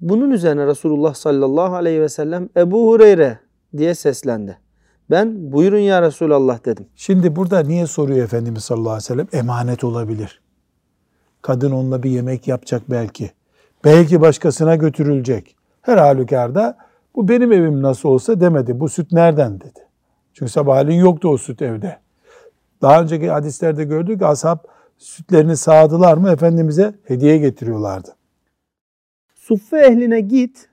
Bunun 0.00 0.30
üzerine 0.30 0.66
Resulullah 0.66 1.14
sallallahu 1.14 1.74
aleyhi 1.74 2.00
ve 2.00 2.08
sellem 2.08 2.48
Ebu 2.56 2.90
Hureyre 2.90 3.38
diye 3.76 3.94
seslendi. 3.94 4.58
Ben 5.10 5.52
buyurun 5.52 5.78
ya 5.78 6.02
Resulallah 6.02 6.64
dedim. 6.64 6.86
Şimdi 6.96 7.36
burada 7.36 7.60
niye 7.60 7.86
soruyor 7.86 8.24
Efendimiz 8.24 8.64
sallallahu 8.64 8.88
aleyhi 8.88 9.02
ve 9.02 9.06
sellem? 9.06 9.28
Emanet 9.32 9.84
olabilir. 9.84 10.40
Kadın 11.42 11.70
onunla 11.70 12.02
bir 12.02 12.10
yemek 12.10 12.48
yapacak 12.48 12.82
belki. 12.90 13.30
Belki 13.84 14.20
başkasına 14.20 14.76
götürülecek. 14.76 15.56
Her 15.82 15.96
halükarda 15.96 16.78
bu 17.14 17.28
benim 17.28 17.52
evim 17.52 17.82
nasıl 17.82 18.08
olsa 18.08 18.40
demedi. 18.40 18.80
Bu 18.80 18.88
süt 18.88 19.12
nereden 19.12 19.60
dedi. 19.60 19.88
Çünkü 20.34 20.52
sabahleyin 20.52 21.00
yoktu 21.00 21.28
o 21.28 21.38
süt 21.38 21.62
evde. 21.62 21.98
Daha 22.82 23.02
önceki 23.02 23.30
hadislerde 23.30 23.84
gördük 23.84 24.22
ashab 24.22 24.58
sütlerini 24.98 25.56
sağdılar 25.56 26.16
mı 26.16 26.30
Efendimiz'e 26.30 26.94
hediye 27.04 27.38
getiriyorlardı. 27.38 28.16
Suffe 29.34 29.78
ehline 29.78 30.20
git 30.20 30.67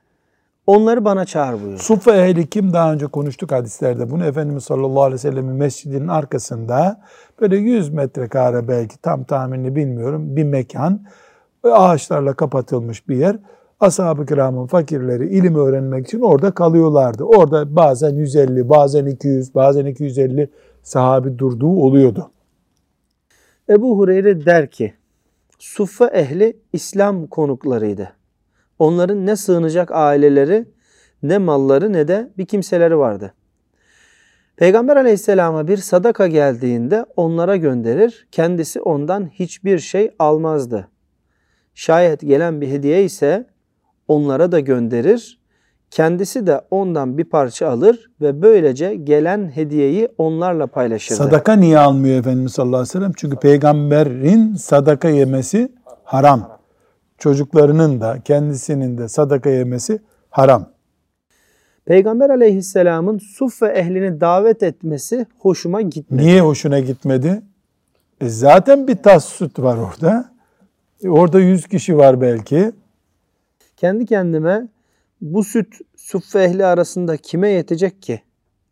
onları 0.67 1.05
bana 1.05 1.25
çağır 1.25 1.62
buyurdu. 1.62 1.77
Suffe 1.77 2.12
ehli 2.12 2.48
kim 2.48 2.74
daha 2.74 2.93
önce 2.93 3.07
konuştuk 3.07 3.51
hadislerde. 3.51 4.12
Bunu 4.12 4.25
Efendimiz 4.25 4.63
sallallahu 4.63 5.01
aleyhi 5.01 5.13
ve 5.13 5.17
sellem'in 5.17 5.55
mescidinin 5.55 6.07
arkasında 6.07 7.01
böyle 7.41 7.57
100 7.57 7.89
metrekare 7.89 8.67
belki 8.67 8.98
tam 9.01 9.24
tahminini 9.24 9.75
bilmiyorum 9.75 10.36
bir 10.36 10.43
mekan 10.43 11.01
ağaçlarla 11.63 12.34
kapatılmış 12.34 13.10
bir 13.10 13.15
yer. 13.15 13.38
Ashab-ı 13.79 14.25
kiramın 14.25 14.67
fakirleri 14.67 15.29
ilim 15.29 15.55
öğrenmek 15.55 16.07
için 16.07 16.22
orada 16.22 16.51
kalıyorlardı. 16.51 17.24
Orada 17.24 17.75
bazen 17.75 18.15
150, 18.15 18.69
bazen 18.69 19.05
200, 19.05 19.55
bazen 19.55 19.86
250 19.86 20.50
sahabi 20.84 21.38
durduğu 21.39 21.79
oluyordu. 21.79 22.31
Ebu 23.69 23.98
Hureyre 23.98 24.45
der 24.45 24.72
ki 24.72 24.93
Suffe 25.60 26.05
ehli 26.05 26.57
İslam 26.74 27.27
konuklarıydı. 27.27 28.12
Onların 28.79 29.25
ne 29.25 29.36
sığınacak 29.36 29.91
aileleri 29.91 30.65
ne 31.24 31.38
malları 31.38 31.94
ne 31.94 32.08
de 32.08 32.32
bir 32.38 32.46
kimseleri 32.46 32.98
vardı. 32.98 33.34
Peygamber 34.58 34.98
aleyhisselama 34.98 35.67
bir 35.67 35.77
sadaka 35.77 36.27
geldiğinde 36.27 37.05
onlara 37.15 37.55
gönderir, 37.55 38.27
kendisi 38.32 38.82
ondan 38.82 39.25
hiçbir 39.25 39.79
şey 39.79 40.12
almazdı. 40.20 40.88
Şayet 41.74 42.22
gelen 42.22 42.62
bir 42.62 42.67
hediye 42.67 43.03
ise 43.03 43.48
onlara 44.08 44.51
da 44.51 44.60
gönderir, 44.60 45.39
kendisi 45.91 46.48
de 46.48 46.62
ondan 46.72 47.17
bir 47.17 47.24
parça 47.24 47.70
alır 47.70 48.12
ve 48.22 48.41
böylece 48.41 48.96
gelen 48.96 49.51
hediyeyi 49.55 50.10
onlarla 50.17 50.67
paylaşırdı. 50.67 51.17
Sadaka 51.17 51.53
niye 51.53 51.79
almıyor 51.79 52.20
Efendimiz 52.20 52.51
sallallahu 52.51 52.75
aleyhi 52.75 52.89
ve 52.89 53.00
sellem? 53.00 53.12
Çünkü 53.17 53.36
peygamberin 53.36 54.55
sadaka 54.55 55.10
yemesi 55.10 55.72
haram. 56.03 56.54
Çocuklarının 57.17 58.01
da 58.01 58.19
kendisinin 58.25 58.98
de 58.98 59.07
sadaka 59.07 59.50
yemesi 59.50 60.00
haram. 60.29 60.69
Peygamber 61.86 62.29
aleyhisselamın 62.29 63.17
Suffe 63.17 63.65
ehlini 63.65 64.22
davet 64.22 64.63
etmesi 64.63 65.25
hoşuma 65.39 65.81
gitmedi. 65.81 66.24
Niye 66.24 66.41
hoşuna 66.41 66.79
gitmedi? 66.79 67.41
E 68.22 68.29
zaten 68.29 68.88
bir 68.88 68.95
tas 68.95 69.25
süt 69.25 69.60
var 69.60 69.77
orada. 69.77 70.31
E 71.03 71.10
orada 71.10 71.39
100 71.39 71.67
kişi 71.67 71.98
var 71.98 72.22
belki. 72.22 72.72
Kendi 73.77 74.05
kendime 74.05 74.67
bu 75.22 75.43
süt 75.43 75.67
Suffe 75.95 76.43
ehli 76.43 76.65
arasında 76.65 77.17
kime 77.17 77.50
yetecek 77.50 78.01
ki? 78.01 78.22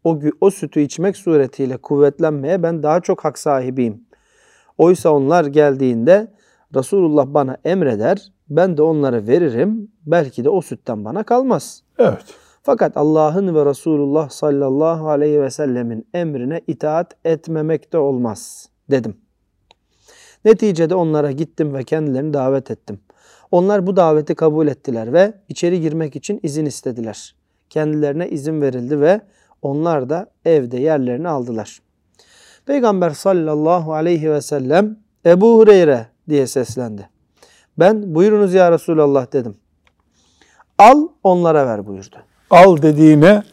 O, 0.04 0.20
o 0.42 0.52
sütü 0.52 0.82
içmek 0.82 1.18
suretiyle 1.18 1.78
kuvvetlenmeye 1.78 2.64
ben 2.64 2.84
daha 2.84 3.00
çok 3.00 3.26
hak 3.26 3.40
sahibiyim. 3.40 4.04
Oysa 4.78 5.10
onlar 5.10 5.46
geldiğinde 5.46 6.28
Resulullah 6.76 7.26
bana 7.28 7.58
emreder, 7.66 8.32
ben 8.50 8.78
de 8.78 8.82
onlara 8.82 9.28
veririm. 9.28 9.92
Belki 10.06 10.44
de 10.44 10.50
o 10.50 10.62
sütten 10.62 11.06
bana 11.06 11.24
kalmaz. 11.24 11.84
Evet. 11.98 12.26
Fakat 12.64 12.98
Allah'ın 12.98 13.56
ve 13.56 13.66
Resulullah 13.66 14.30
sallallahu 14.30 15.10
aleyhi 15.10 15.42
ve 15.42 15.50
sellemin 15.50 16.08
emrine 16.14 16.62
itaat 16.68 17.16
etmemek 17.26 17.94
de 17.94 17.98
olmaz 17.98 18.70
dedim. 18.90 19.18
Neticede 20.46 20.96
onlara 20.96 21.32
gittim 21.32 21.74
ve 21.74 21.84
kendilerini 21.84 22.34
davet 22.34 22.72
ettim. 22.72 23.00
Onlar 23.52 23.88
bu 23.88 23.96
daveti 23.96 24.36
kabul 24.36 24.68
ettiler 24.68 25.14
ve 25.14 25.34
içeri 25.50 25.82
girmek 25.82 26.16
için 26.16 26.40
izin 26.44 26.66
istediler. 26.66 27.36
Kendilerine 27.70 28.30
izin 28.30 28.62
verildi 28.62 29.02
ve 29.02 29.22
onlar 29.62 30.10
da 30.10 30.32
evde 30.46 30.78
yerlerini 30.78 31.28
aldılar. 31.28 31.82
Peygamber 32.66 33.10
sallallahu 33.10 33.94
aleyhi 33.94 34.32
ve 34.32 34.42
sellem 34.42 34.98
Ebu 35.26 35.58
Hureyre 35.58 36.08
diye 36.30 36.48
seslendi. 36.48 37.13
Ben 37.80 38.16
buyurunuz 38.16 38.54
ya 38.54 38.72
Resulallah 38.72 39.34
dedim. 39.34 39.56
Al 40.78 41.08
onlara 41.24 41.68
ver 41.68 41.88
buyurdu. 41.88 42.16
Al 42.50 42.82
dediğine 42.82 43.44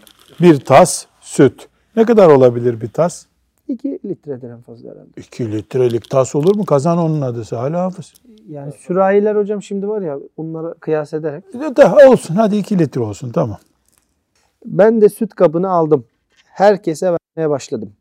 bir 0.41 0.61
tas 0.61 1.07
süt. 1.21 1.69
Ne 1.97 2.05
kadar 2.05 2.29
olabilir 2.29 2.81
bir 2.81 2.89
tas? 2.89 3.27
2 3.69 4.01
litredir 4.05 4.51
en 4.51 4.61
fazla 4.61 4.91
herhalde. 4.91 5.09
2 5.17 5.53
litrelik 5.53 6.11
tas 6.11 6.35
olur 6.35 6.57
mu? 6.57 6.65
Kazan 6.65 6.99
onun 6.99 7.21
adı 7.21 7.45
Salih 7.45 7.79
Hafız. 7.79 8.15
Yani 8.49 8.73
sürahiler 8.73 9.37
hocam 9.37 9.63
şimdi 9.63 9.89
var 9.89 10.03
ya 10.03 10.19
onlara 10.37 10.75
kıyas 10.75 11.13
ederek. 11.13 11.45
Daha 11.77 11.97
olsun 12.09 12.35
hadi 12.35 12.57
2 12.57 12.79
litre 12.79 13.01
olsun 13.01 13.31
tamam. 13.31 13.59
Ben 14.65 15.01
de 15.01 15.09
süt 15.09 15.35
kabını 15.35 15.71
aldım. 15.71 16.05
Herkese 16.45 17.07
vermeye 17.07 17.51
başladım. 17.51 17.93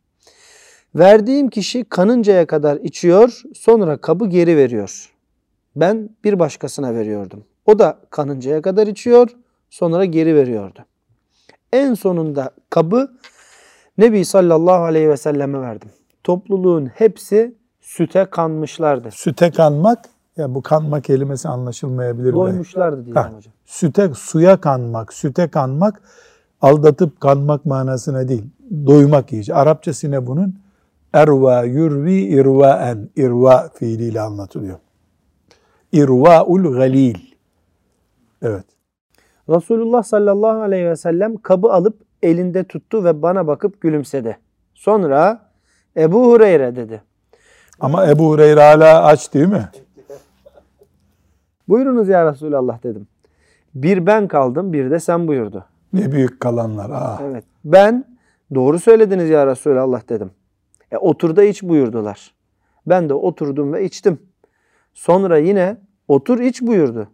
Verdiğim 0.95 1.49
kişi 1.49 1.83
kanıncaya 1.83 2.47
kadar 2.47 2.77
içiyor, 2.77 3.41
sonra 3.55 3.97
kabı 3.97 4.27
geri 4.27 4.57
veriyor. 4.57 5.11
Ben 5.79 6.09
bir 6.23 6.39
başkasına 6.39 6.93
veriyordum. 6.93 7.43
O 7.65 7.79
da 7.79 7.97
kanıncaya 8.09 8.61
kadar 8.61 8.87
içiyor, 8.87 9.29
sonra 9.69 10.05
geri 10.05 10.35
veriyordu. 10.35 10.79
En 11.73 11.93
sonunda 11.93 12.51
kabı 12.69 13.11
Nebi 13.97 14.25
sallallahu 14.25 14.83
aleyhi 14.83 15.09
ve 15.09 15.17
selleme 15.17 15.61
verdim. 15.61 15.89
Topluluğun 16.23 16.85
hepsi 16.85 17.55
süte 17.81 18.25
kanmışlardı. 18.25 19.11
Süte 19.11 19.51
kanmak, 19.51 20.05
ya 20.37 20.55
bu 20.55 20.61
kanma 20.61 21.01
kelimesi 21.01 21.47
anlaşılmayabilir. 21.49 22.33
Doymuşlardı 22.33 23.05
diyeceğim 23.05 23.29
Ha. 23.29 23.37
hocam. 23.37 23.53
Süte, 23.65 24.11
suya 24.15 24.61
kanmak, 24.61 25.13
süte 25.13 25.47
kanmak 25.47 26.01
aldatıp 26.61 27.21
kanmak 27.21 27.65
manasına 27.65 28.27
değil. 28.27 28.45
Doymak 28.85 29.33
iyice. 29.33 29.53
Arapçası 29.53 30.11
ne 30.11 30.27
bunun? 30.27 30.55
Erva 31.13 31.63
yurvi 31.63 32.21
irvaen. 32.21 33.09
İrva 33.15 33.69
fiiliyle 33.73 34.21
anlatılıyor. 34.21 34.79
İrvaul 35.91 36.73
galil. 36.73 37.15
Evet. 38.41 38.65
Resulullah 39.49 40.03
sallallahu 40.03 40.61
aleyhi 40.61 40.85
ve 40.85 40.95
sellem 40.95 41.37
kabı 41.37 41.73
alıp 41.73 42.01
elinde 42.23 42.63
tuttu 42.63 43.03
ve 43.03 43.21
bana 43.21 43.47
bakıp 43.47 43.81
gülümsedi. 43.81 44.37
Sonra 44.73 45.51
Ebu 45.97 46.31
Hureyre 46.31 46.75
dedi. 46.75 47.01
Ama 47.79 48.07
Ebu 48.07 48.29
Hureyre 48.29 48.61
hala 48.61 49.05
aç 49.05 49.33
değil 49.33 49.47
mi? 49.47 49.69
Buyurunuz 51.67 52.09
ya 52.09 52.31
Resulallah 52.31 52.83
dedim. 52.83 53.07
Bir 53.75 54.05
ben 54.05 54.27
kaldım 54.27 54.73
bir 54.73 54.91
de 54.91 54.99
sen 54.99 55.27
buyurdu. 55.27 55.65
Ne 55.93 56.11
büyük 56.11 56.39
kalanlar. 56.39 56.89
Ah. 56.93 57.21
Evet. 57.23 57.43
Ben 57.65 58.05
doğru 58.55 58.79
söylediniz 58.79 59.29
ya 59.29 59.47
Resulallah 59.47 60.09
dedim. 60.09 60.31
E, 60.91 60.97
otur 60.97 61.35
da 61.35 61.43
iç 61.43 61.63
buyurdular. 61.63 62.33
Ben 62.87 63.09
de 63.09 63.13
oturdum 63.13 63.73
ve 63.73 63.85
içtim. 63.85 64.19
Sonra 64.99 65.37
yine 65.37 65.77
otur 66.07 66.39
iç 66.39 66.61
buyurdu. 66.61 67.07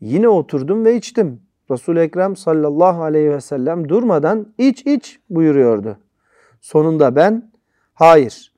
Yine 0.00 0.28
oturdum 0.28 0.84
ve 0.84 0.96
içtim. 0.96 1.42
Resul-i 1.70 1.98
Ekrem 1.98 2.36
sallallahu 2.36 3.02
aleyhi 3.02 3.30
ve 3.30 3.40
sellem 3.40 3.88
durmadan 3.88 4.54
iç 4.58 4.86
iç 4.86 5.20
buyuruyordu. 5.30 5.98
Sonunda 6.60 7.16
ben 7.16 7.50
hayır 7.94 8.52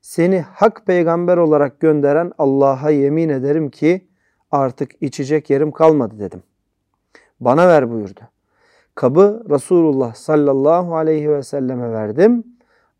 seni 0.00 0.40
hak 0.40 0.86
peygamber 0.86 1.36
olarak 1.36 1.80
gönderen 1.80 2.32
Allah'a 2.38 2.90
yemin 2.90 3.28
ederim 3.28 3.70
ki 3.70 4.08
artık 4.50 4.90
içecek 5.00 5.50
yerim 5.50 5.72
kalmadı 5.72 6.18
dedim. 6.18 6.42
Bana 7.40 7.68
ver 7.68 7.90
buyurdu. 7.90 8.20
Kabı 8.94 9.44
Resulullah 9.50 10.14
sallallahu 10.14 10.96
aleyhi 10.96 11.30
ve 11.30 11.42
selleme 11.42 11.92
verdim. 11.92 12.44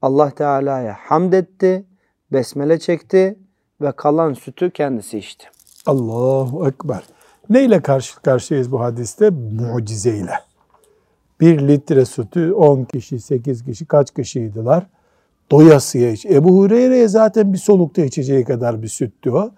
Allah 0.03 0.31
Teala'ya 0.31 0.97
hamd 0.99 1.33
etti, 1.33 1.85
besmele 2.33 2.79
çekti 2.79 3.37
ve 3.81 3.93
kalan 3.93 4.33
sütü 4.33 4.71
kendisi 4.71 5.19
içti. 5.19 5.47
Allahu 5.87 6.69
Ekber. 6.69 7.03
Neyle 7.51 7.81
karşı 7.81 8.23
karşıyayız 8.23 8.73
bu 8.73 8.81
hadiste? 8.81 9.31
Mucizeyle. 9.31 10.35
Bir 11.41 11.69
litre 11.69 12.05
sütü 12.05 12.53
10 12.53 12.85
kişi, 12.85 13.21
8 13.21 13.65
kişi 13.65 13.87
kaç 13.87 14.15
kişiydiler? 14.15 14.87
Doyasıya 15.51 16.11
iç. 16.11 16.27
Ebu 16.27 16.59
Hureyre'ye 16.59 17.09
zaten 17.09 17.53
bir 17.53 17.59
solukta 17.59 18.03
içeceği 18.03 18.45
kadar 18.45 18.83
bir 18.83 18.89
süttü 18.89 19.31
o. 19.31 19.51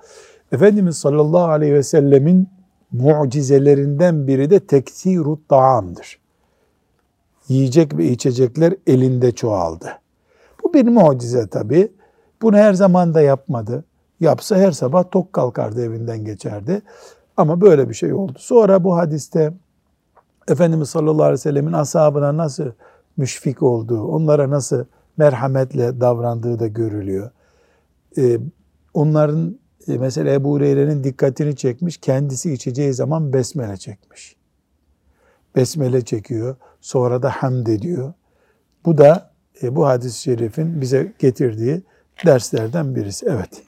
Efendimiz 0.52 0.96
sallallahu 0.96 1.50
aleyhi 1.50 1.74
ve 1.74 1.82
sellemin 1.82 2.48
mucizelerinden 2.92 4.26
biri 4.26 4.50
de 4.50 4.60
teksirut 4.60 5.48
taamdır. 5.48 6.18
Yiyecek 7.48 7.96
ve 7.96 8.04
içecekler 8.04 8.74
elinde 8.86 9.32
çoğaldı. 9.32 9.98
Bu 10.64 10.74
bir 10.74 10.88
mucize 10.88 11.48
tabii. 11.48 11.92
Bunu 12.42 12.56
her 12.56 12.74
zaman 12.74 13.14
da 13.14 13.20
yapmadı. 13.20 13.84
Yapsa 14.20 14.56
her 14.56 14.72
sabah 14.72 15.04
tok 15.10 15.32
kalkardı 15.32 15.84
evinden 15.84 16.24
geçerdi. 16.24 16.82
Ama 17.36 17.60
böyle 17.60 17.88
bir 17.88 17.94
şey 17.94 18.12
oldu. 18.12 18.32
Sonra 18.38 18.84
bu 18.84 18.96
hadiste 18.96 19.52
Efendimiz 20.48 20.90
sallallahu 20.90 21.22
aleyhi 21.22 21.32
ve 21.32 21.38
sellemin 21.38 21.72
ashabına 21.72 22.36
nasıl 22.36 22.70
müşfik 23.16 23.62
olduğu, 23.62 24.02
onlara 24.02 24.50
nasıl 24.50 24.84
merhametle 25.16 26.00
davrandığı 26.00 26.58
da 26.58 26.66
görülüyor. 26.66 27.30
Ee, 28.18 28.38
onların 28.94 29.58
e, 29.88 29.98
mesela 29.98 30.32
Ebu 30.32 30.50
Hureyre'nin 30.52 31.04
dikkatini 31.04 31.56
çekmiş, 31.56 31.96
kendisi 31.96 32.52
içeceği 32.52 32.94
zaman 32.94 33.32
besmele 33.32 33.76
çekmiş. 33.76 34.36
Besmele 35.56 36.04
çekiyor, 36.04 36.56
sonra 36.80 37.22
da 37.22 37.30
hamd 37.30 37.66
ediyor. 37.66 38.12
Bu 38.84 38.98
da 38.98 39.30
e, 39.62 39.76
bu 39.76 39.86
hadis-i 39.86 40.20
şerifin 40.20 40.80
bize 40.80 41.12
getirdiği 41.18 41.82
derslerden 42.26 42.94
birisi. 42.94 43.26
Evet. 43.26 43.62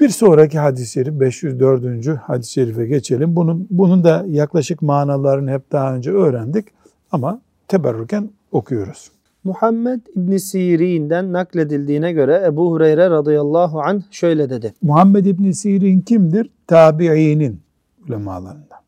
Bir 0.00 0.08
sonraki 0.08 0.58
hadis-i 0.58 0.92
şerif 0.92 1.20
504. 1.20 2.06
hadis-i 2.16 2.52
şerife 2.52 2.86
geçelim. 2.86 3.36
Bunun 3.36 3.66
bunun 3.70 4.04
da 4.04 4.24
yaklaşık 4.28 4.82
manalarını 4.82 5.50
hep 5.50 5.72
daha 5.72 5.94
önce 5.94 6.10
öğrendik 6.10 6.66
ama 7.12 7.40
teberrüken 7.68 8.30
okuyoruz. 8.52 9.10
Muhammed 9.44 10.00
İbn 10.16 10.36
Sirin'den 10.36 11.32
nakledildiğine 11.32 12.12
göre 12.12 12.42
Ebu 12.46 12.70
Hureyre 12.70 13.10
radıyallahu 13.10 13.80
anh 13.80 14.02
şöyle 14.10 14.50
dedi. 14.50 14.74
Muhammed 14.82 15.24
İbn 15.24 15.50
Sirin 15.50 16.00
kimdir? 16.00 16.50
Tabiinin 16.66 17.60
ulemalarından. 18.08 18.78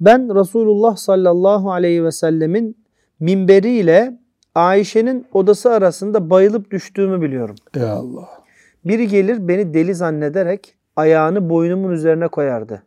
Ben 0.00 0.34
Resulullah 0.34 0.96
sallallahu 0.96 1.72
aleyhi 1.72 2.04
ve 2.04 2.12
sellemin 2.12 2.76
minberiyle 3.20 4.18
Ayşe'nin 4.54 5.26
odası 5.32 5.70
arasında 5.70 6.30
bayılıp 6.30 6.70
düştüğümü 6.70 7.22
biliyorum. 7.22 7.54
Ey 7.74 7.90
Allah. 7.90 8.41
Biri 8.84 9.08
gelir 9.08 9.48
beni 9.48 9.74
deli 9.74 9.94
zannederek 9.94 10.74
ayağını 10.96 11.50
boynumun 11.50 11.90
üzerine 11.90 12.28
koyardı. 12.28 12.82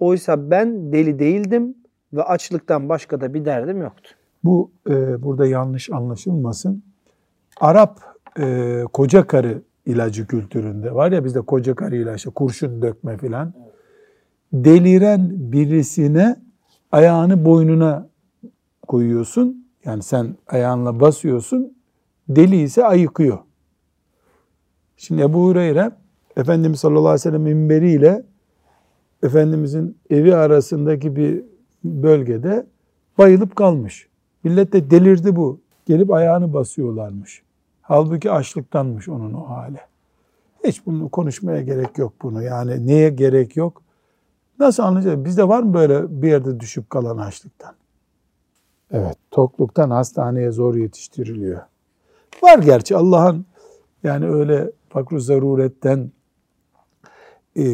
Oysa 0.00 0.50
ben 0.50 0.92
deli 0.92 1.18
değildim 1.18 1.74
ve 2.12 2.22
açlıktan 2.22 2.88
başka 2.88 3.20
da 3.20 3.34
bir 3.34 3.44
derdim 3.44 3.82
yoktu. 3.82 4.10
Bu 4.44 4.70
e, 4.90 5.22
burada 5.22 5.46
yanlış 5.46 5.90
anlaşılmasın. 5.90 6.82
Arap 7.60 8.00
e, 8.38 8.82
koca 8.92 9.26
karı 9.26 9.62
ilacı 9.86 10.26
kültüründe 10.26 10.94
var 10.94 11.12
ya 11.12 11.24
bizde 11.24 11.40
koca 11.40 11.74
karı 11.74 11.96
ilacı, 11.96 12.30
kurşun 12.30 12.82
dökme 12.82 13.16
filan. 13.18 13.52
Deliren 14.52 15.30
birisine 15.32 16.36
ayağını 16.92 17.44
boynuna 17.44 18.08
koyuyorsun. 18.88 19.66
Yani 19.84 20.02
sen 20.02 20.36
ayağınla 20.46 21.00
basıyorsun. 21.00 21.76
Deli 22.28 22.56
ise 22.56 22.84
ayıkıyor. 22.84 23.38
Şimdi 24.96 25.22
Ebu 25.22 25.44
Hureyre 25.44 25.90
Efendimiz 26.36 26.80
sallallahu 26.80 27.08
aleyhi 27.08 27.14
ve 27.14 27.18
sellem 27.18 27.42
minberiyle 27.42 28.24
Efendimizin 29.22 29.98
evi 30.10 30.34
arasındaki 30.36 31.16
bir 31.16 31.42
bölgede 31.84 32.66
bayılıp 33.18 33.56
kalmış. 33.56 34.08
Millet 34.44 34.72
de 34.72 34.90
delirdi 34.90 35.36
bu. 35.36 35.60
Gelip 35.86 36.12
ayağını 36.12 36.52
basıyorlarmış. 36.52 37.42
Halbuki 37.82 38.30
açlıktanmış 38.30 39.08
onun 39.08 39.32
o 39.32 39.48
hali. 39.48 39.78
Hiç 40.64 40.86
bunu 40.86 41.08
konuşmaya 41.08 41.62
gerek 41.62 41.98
yok 41.98 42.12
bunu. 42.22 42.42
Yani 42.42 42.86
neye 42.86 43.10
gerek 43.10 43.56
yok? 43.56 43.82
Nasıl 44.58 44.82
anlayacağız? 44.82 45.24
Bizde 45.24 45.48
var 45.48 45.62
mı 45.62 45.74
böyle 45.74 46.22
bir 46.22 46.28
yerde 46.28 46.60
düşüp 46.60 46.90
kalan 46.90 47.18
açlıktan? 47.18 47.74
Evet, 48.90 49.16
tokluktan 49.30 49.90
hastaneye 49.90 50.50
zor 50.50 50.74
yetiştiriliyor. 50.74 51.60
Var 52.42 52.58
gerçi 52.58 52.96
Allah'ın 52.96 53.46
yani 54.02 54.26
öyle 54.28 54.70
fakru 54.96 55.20
zaruretten 55.20 56.10
e, 57.56 57.64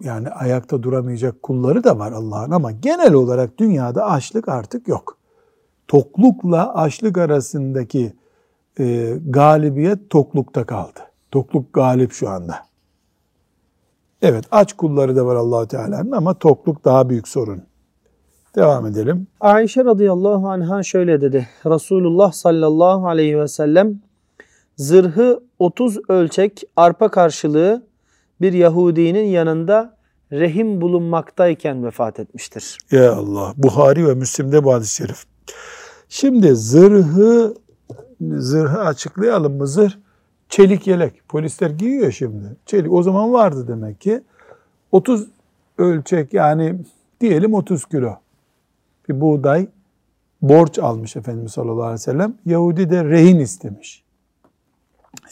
yani 0.00 0.28
ayakta 0.28 0.82
duramayacak 0.82 1.42
kulları 1.42 1.84
da 1.84 1.98
var 1.98 2.12
Allah'ın 2.12 2.50
ama 2.50 2.72
genel 2.72 3.12
olarak 3.12 3.58
dünyada 3.58 4.04
açlık 4.04 4.48
artık 4.48 4.88
yok. 4.88 5.18
Toklukla 5.88 6.74
açlık 6.74 7.18
arasındaki 7.18 8.12
e, 8.78 9.16
galibiyet 9.28 10.10
toklukta 10.10 10.64
kaldı. 10.64 11.00
Tokluk 11.30 11.72
galip 11.72 12.12
şu 12.12 12.28
anda. 12.28 12.58
Evet 14.22 14.44
aç 14.50 14.72
kulları 14.72 15.16
da 15.16 15.26
var 15.26 15.36
allah 15.36 15.68
Teala'nın 15.68 16.12
ama 16.12 16.34
tokluk 16.34 16.84
daha 16.84 17.08
büyük 17.08 17.28
sorun. 17.28 17.62
Devam 18.56 18.86
edelim. 18.86 19.26
Ayşe 19.40 19.84
radıyallahu 19.84 20.48
anha 20.48 20.82
şöyle 20.82 21.20
dedi. 21.20 21.48
Resulullah 21.66 22.32
sallallahu 22.32 23.08
aleyhi 23.08 23.38
ve 23.38 23.48
sellem 23.48 24.00
zırhı 24.76 25.40
30 25.58 25.98
ölçek 26.08 26.62
arpa 26.76 27.10
karşılığı 27.10 27.86
bir 28.40 28.52
Yahudinin 28.52 29.24
yanında 29.24 29.96
rehim 30.32 30.80
bulunmaktayken 30.80 31.84
vefat 31.84 32.20
etmiştir. 32.20 32.78
Ya 32.90 33.14
Allah. 33.14 33.54
Buhari 33.56 34.08
ve 34.08 34.14
Müslim'de 34.14 34.64
bu 34.64 34.74
hadis-i 34.74 34.94
şerif. 34.94 35.24
Şimdi 36.08 36.56
zırhı 36.56 37.54
zırhı 38.20 38.80
açıklayalım 38.80 39.56
mı? 39.56 39.66
Zırh 39.66 39.92
çelik 40.48 40.86
yelek. 40.86 41.28
Polisler 41.28 41.70
giyiyor 41.70 42.12
şimdi. 42.12 42.56
Çelik 42.66 42.92
o 42.92 43.02
zaman 43.02 43.32
vardı 43.32 43.68
demek 43.68 44.00
ki. 44.00 44.22
30 44.92 45.28
ölçek 45.78 46.34
yani 46.34 46.76
diyelim 47.20 47.54
30 47.54 47.84
kilo 47.84 48.16
bir 49.08 49.20
buğday 49.20 49.66
borç 50.42 50.78
almış 50.78 51.16
Efendimiz 51.16 51.52
sallallahu 51.52 51.82
aleyhi 51.82 51.94
ve 51.94 51.98
sellem. 51.98 52.34
Yahudi 52.46 52.90
de 52.90 53.04
rehin 53.04 53.38
istemiş. 53.38 54.03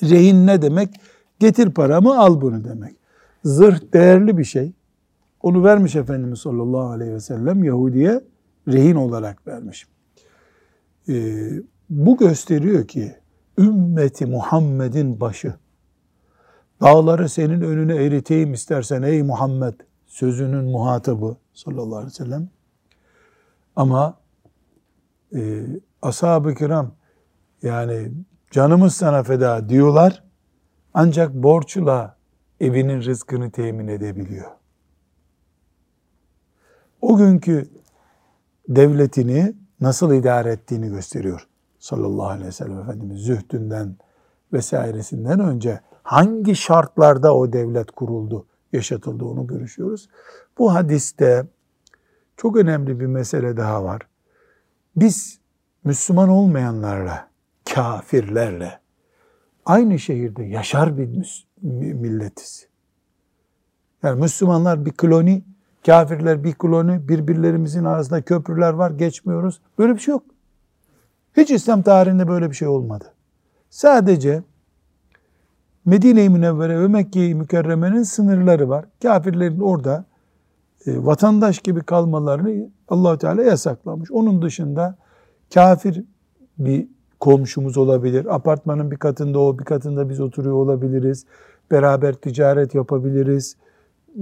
Rehin 0.03 0.47
ne 0.47 0.63
demek? 0.63 1.01
Getir 1.39 1.71
paramı 1.71 2.19
al 2.19 2.41
bunu 2.41 2.65
demek. 2.65 2.97
Zırh 3.45 3.93
değerli 3.93 4.39
bir 4.39 4.45
şey. 4.45 4.73
Onu 5.41 5.65
vermiş 5.65 5.97
Efendimiz 5.97 6.39
sallallahu 6.39 6.91
aleyhi 6.91 7.13
ve 7.13 7.21
sellem 7.21 7.65
Yahudi'ye 7.65 8.21
rehin 8.69 8.95
olarak 8.95 9.47
vermiş. 9.47 9.87
e, 11.09 11.49
bu 11.91 12.17
gösteriyor 12.17 12.89
ki 12.89 13.15
ümmeti 13.59 14.27
Muhammed'in 14.27 15.21
başı. 15.21 15.55
Dağları 16.81 17.29
senin 17.29 17.61
önüne 17.61 17.95
eriteyim 17.95 18.53
istersen 18.53 19.03
ey 19.03 19.23
Muhammed 19.23 19.75
sözünün 20.07 20.65
muhatabı 20.65 21.37
sallallahu 21.55 21.97
aleyhi 21.97 22.07
ve 22.07 22.25
sellem. 22.25 22.49
Ama 23.77 24.19
e, 25.35 25.67
ashab-ı 26.03 26.55
kiram 26.55 26.95
yani 27.63 28.13
canımız 28.53 28.95
sana 28.95 29.23
feda 29.23 29.69
diyorlar 29.69 30.25
ancak 30.95 31.35
borçla 31.35 32.17
evinin 32.61 33.03
rızkını 33.03 33.51
temin 33.51 33.89
edebiliyor. 33.89 34.51
O 37.01 37.17
günkü 37.17 37.71
devletini 38.69 39.55
nasıl 39.81 40.15
idare 40.15 40.53
ettiğini 40.53 40.89
gösteriyor 40.89 41.49
sallallahu 41.79 42.29
aleyhi 42.29 42.47
ve 42.47 42.53
sellem 42.53 42.81
Efendimiz 42.81 43.21
zühdünden 43.21 43.97
vesairesinden 44.53 45.41
önce 45.41 45.81
hangi 46.03 46.57
şartlarda 46.57 47.37
o 47.37 47.53
devlet 47.53 47.91
kuruldu, 47.91 48.47
yaşatıldı 48.73 49.25
onu 49.25 49.47
görüşüyoruz. 49.47 50.09
Bu 50.59 50.75
hadiste 50.75 51.47
çok 52.37 52.57
önemli 52.57 53.01
bir 53.01 53.07
mesele 53.07 53.57
daha 53.57 53.85
var. 53.85 54.03
Biz 54.97 55.41
Müslüman 55.85 56.29
olmayanlarla, 56.29 57.32
kafirlerle 57.75 58.79
aynı 59.67 59.99
şehirde 59.99 60.45
yaşar 60.45 60.99
bir 60.99 61.47
milletiz. 61.95 62.67
Yani 64.03 64.21
Müslümanlar 64.21 64.87
bir 64.87 64.93
kloni, 64.93 65.45
kafirler 65.87 66.45
bir 66.45 66.55
kloni, 66.55 67.09
birbirlerimizin 67.09 67.85
arasında 67.85 68.23
köprüler 68.23 68.73
var, 68.73 68.91
geçmiyoruz. 68.91 69.61
Böyle 69.79 69.95
bir 69.95 69.99
şey 69.99 70.13
yok. 70.13 70.23
Hiç 71.37 71.51
İslam 71.51 71.83
tarihinde 71.83 72.29
böyle 72.29 72.51
bir 72.51 72.55
şey 72.55 72.69
olmadı. 72.69 73.13
Sadece 73.71 74.43
Medine-i 75.85 76.29
Münevvere 76.29 76.81
ve 76.81 76.89
Mekke-i 76.89 77.35
Mükerreme'nin 77.35 78.03
sınırları 78.03 78.69
var. 78.69 78.85
Kafirlerin 79.03 79.61
orada 79.61 80.05
e, 80.87 81.05
vatandaş 81.05 81.59
gibi 81.59 81.81
kalmalarını 81.81 82.71
allah 82.89 83.19
Teala 83.19 83.43
yasaklamış. 83.43 84.11
Onun 84.11 84.43
dışında 84.43 84.97
kafir 85.55 86.05
bir 86.59 86.89
komşumuz 87.23 87.77
olabilir. 87.77 88.35
Apartmanın 88.35 88.91
bir 88.91 88.97
katında 88.97 89.39
o, 89.39 89.59
bir 89.59 89.65
katında 89.65 90.09
biz 90.09 90.21
oturuyor 90.21 90.55
olabiliriz. 90.55 91.25
Beraber 91.71 92.15
ticaret 92.15 92.75
yapabiliriz. 92.75 93.57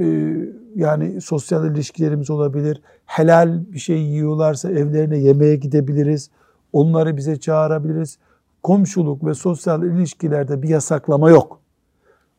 E, 0.01 0.37
yani 0.75 1.21
sosyal 1.21 1.71
ilişkilerimiz 1.71 2.31
olabilir. 2.31 2.83
Helal 3.07 3.73
bir 3.73 3.79
şey 3.79 4.03
yiyorlarsa 4.03 4.71
evlerine 4.71 5.19
yemeğe 5.19 5.57
gidebiliriz. 5.57 6.31
Onları 6.73 7.17
bize 7.17 7.37
çağırabiliriz. 7.37 8.19
Komşuluk 8.63 9.25
ve 9.25 9.35
sosyal 9.35 9.83
ilişkilerde 9.83 10.63
bir 10.63 10.69
yasaklama 10.69 11.31
yok. 11.31 11.61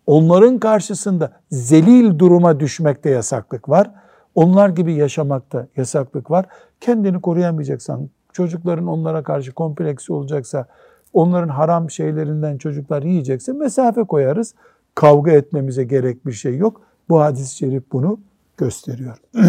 Onların 0.05 0.59
karşısında 0.59 1.31
zelil 1.51 2.19
duruma 2.19 2.59
düşmekte 2.59 3.09
yasaklık 3.09 3.69
var. 3.69 3.91
Onlar 4.35 4.69
gibi 4.69 4.93
yaşamakta 4.93 5.67
yasaklık 5.77 6.31
var. 6.31 6.45
Kendini 6.81 7.21
koruyamayacaksan, 7.21 8.09
çocukların 8.33 8.87
onlara 8.87 9.23
karşı 9.23 9.51
kompleksi 9.51 10.13
olacaksa, 10.13 10.65
onların 11.13 11.49
haram 11.49 11.89
şeylerinden 11.89 12.57
çocuklar 12.57 13.03
yiyecekse 13.03 13.53
mesafe 13.53 14.03
koyarız. 14.03 14.55
Kavga 14.95 15.31
etmemize 15.31 15.83
gerek 15.83 16.25
bir 16.25 16.31
şey 16.31 16.57
yok. 16.57 16.81
Bu 17.09 17.21
hadis-i 17.21 17.55
şerif 17.55 17.83
bunu 17.91 18.19
gösteriyor. 18.57 19.17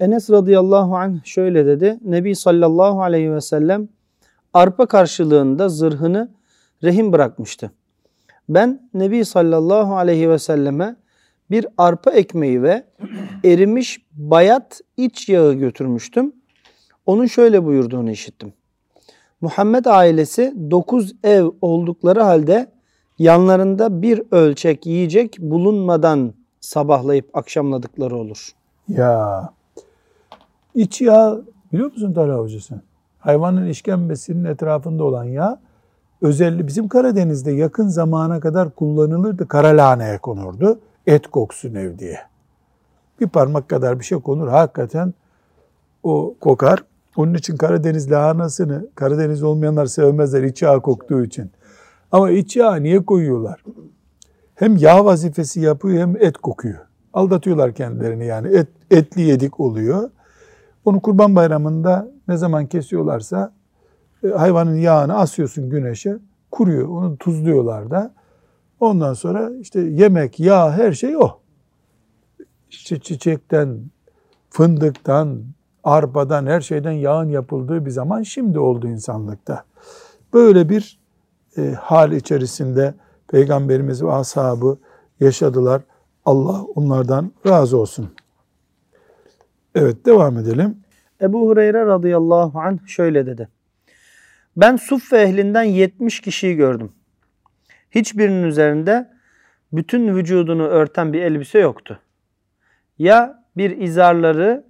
Enes 0.00 0.30
radıyallahu 0.30 0.96
anh 0.96 1.24
şöyle 1.24 1.66
dedi. 1.66 1.98
Nebi 2.04 2.36
sallallahu 2.36 3.02
aleyhi 3.02 3.32
ve 3.32 3.40
sellem 3.40 3.88
arpa 4.54 4.86
karşılığında 4.86 5.68
zırhını 5.68 6.28
rehin 6.82 7.12
bırakmıştı. 7.12 7.70
Ben 8.48 8.88
Nebi 8.94 9.24
sallallahu 9.24 9.96
aleyhi 9.96 10.30
ve 10.30 10.38
selleme 10.38 10.96
bir 11.50 11.66
arpa 11.78 12.10
ekmeği 12.10 12.62
ve 12.62 12.84
erimiş 13.44 14.02
bayat 14.12 14.80
iç 14.96 15.28
yağı 15.28 15.54
götürmüştüm. 15.54 16.32
Onun 17.06 17.26
şöyle 17.26 17.64
buyurduğunu 17.64 18.10
işittim. 18.10 18.52
Muhammed 19.40 19.84
ailesi 19.84 20.54
dokuz 20.70 21.12
ev 21.24 21.50
oldukları 21.60 22.22
halde 22.22 22.70
yanlarında 23.18 24.02
bir 24.02 24.22
ölçek 24.30 24.86
yiyecek 24.86 25.36
bulunmadan 25.40 26.34
sabahlayıp 26.60 27.36
akşamladıkları 27.36 28.16
olur. 28.16 28.50
Ya 28.88 29.50
iç 30.74 31.00
yağ 31.00 31.40
biliyor 31.72 31.92
musun 31.92 32.12
Talha 32.12 32.38
Hocası? 32.38 32.80
Hayvanın 33.18 33.68
işkembesinin 33.68 34.44
etrafında 34.44 35.04
olan 35.04 35.24
yağ 35.24 35.60
özellikle 36.22 36.66
bizim 36.66 36.88
Karadeniz'de 36.88 37.52
yakın 37.52 37.88
zamana 37.88 38.40
kadar 38.40 38.70
kullanılırdı. 38.70 39.48
Kara 39.48 39.68
lahaneye 39.68 40.18
konurdu. 40.18 40.78
Et 41.06 41.26
koksun 41.26 41.74
ev 41.74 41.98
diye. 41.98 42.18
Bir 43.20 43.28
parmak 43.28 43.68
kadar 43.68 44.00
bir 44.00 44.04
şey 44.04 44.20
konur. 44.20 44.48
Hakikaten 44.48 45.14
o 46.02 46.34
kokar. 46.40 46.84
Onun 47.16 47.34
için 47.34 47.56
Karadeniz 47.56 48.10
lahanasını 48.10 48.88
Karadeniz 48.94 49.42
olmayanlar 49.42 49.86
sevmezler 49.86 50.42
iç 50.42 50.62
yağ 50.62 50.78
koktuğu 50.78 51.24
için. 51.24 51.50
Ama 52.12 52.30
iç 52.30 52.56
yağ 52.56 52.76
niye 52.76 53.04
koyuyorlar? 53.04 53.64
Hem 54.54 54.76
yağ 54.76 55.04
vazifesi 55.04 55.60
yapıyor 55.60 55.98
hem 56.00 56.16
et 56.16 56.38
kokuyor. 56.38 56.78
Aldatıyorlar 57.12 57.74
kendilerini 57.74 58.26
yani. 58.26 58.48
Et, 58.48 58.68
etli 58.90 59.22
yedik 59.22 59.60
oluyor. 59.60 60.10
Onu 60.84 61.00
kurban 61.00 61.36
bayramında 61.36 62.08
ne 62.28 62.36
zaman 62.36 62.66
kesiyorlarsa 62.66 63.52
e, 64.24 64.28
hayvanın 64.28 64.76
yağını 64.76 65.16
asıyorsun 65.16 65.70
güneşe. 65.70 66.16
Kuruyor. 66.50 66.88
Onu 66.88 67.16
tuzluyorlar 67.16 67.90
da. 67.90 68.14
Ondan 68.80 69.14
sonra 69.14 69.50
işte 69.60 69.80
yemek, 69.80 70.40
yağ 70.40 70.72
her 70.72 70.92
şey 70.92 71.16
o. 71.16 71.30
Çiçekten, 72.70 73.80
fındıktan, 74.50 75.42
arpadan, 75.84 76.46
her 76.46 76.60
şeyden 76.60 76.92
yağın 76.92 77.28
yapıldığı 77.28 77.86
bir 77.86 77.90
zaman 77.90 78.22
şimdi 78.22 78.58
oldu 78.58 78.88
insanlıkta. 78.88 79.64
Böyle 80.32 80.68
bir 80.68 80.98
e, 81.56 81.72
hal 81.80 82.12
içerisinde 82.12 82.94
Peygamberimiz 83.28 84.02
ve 84.02 84.12
ashabı 84.12 84.78
yaşadılar. 85.20 85.82
Allah 86.24 86.62
onlardan 86.62 87.32
razı 87.46 87.78
olsun. 87.78 88.10
Evet 89.74 90.06
devam 90.06 90.38
edelim. 90.38 90.76
Ebu 91.20 91.48
Hureyre 91.48 91.86
radıyallahu 91.86 92.60
anh 92.60 92.86
şöyle 92.86 93.26
dedi. 93.26 93.48
Ben 94.56 94.76
Suffe 94.76 95.16
ehlinden 95.16 95.62
70 95.62 96.20
kişiyi 96.20 96.56
gördüm. 96.56 96.92
Hiçbirinin 97.90 98.42
üzerinde 98.42 99.10
bütün 99.72 100.16
vücudunu 100.16 100.66
örten 100.66 101.12
bir 101.12 101.22
elbise 101.22 101.58
yoktu. 101.58 102.00
Ya 102.98 103.44
bir 103.56 103.78
izarları 103.78 104.64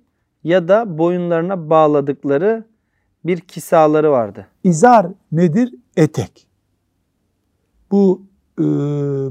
ya 0.44 0.68
da 0.68 0.98
boyunlarına 0.98 1.70
bağladıkları 1.70 2.64
bir 3.24 3.40
kisaları 3.40 4.10
vardı. 4.10 4.46
İzar 4.64 5.06
nedir? 5.32 5.74
Etek. 5.96 6.46
Bu 7.90 8.22
e, 8.58 8.64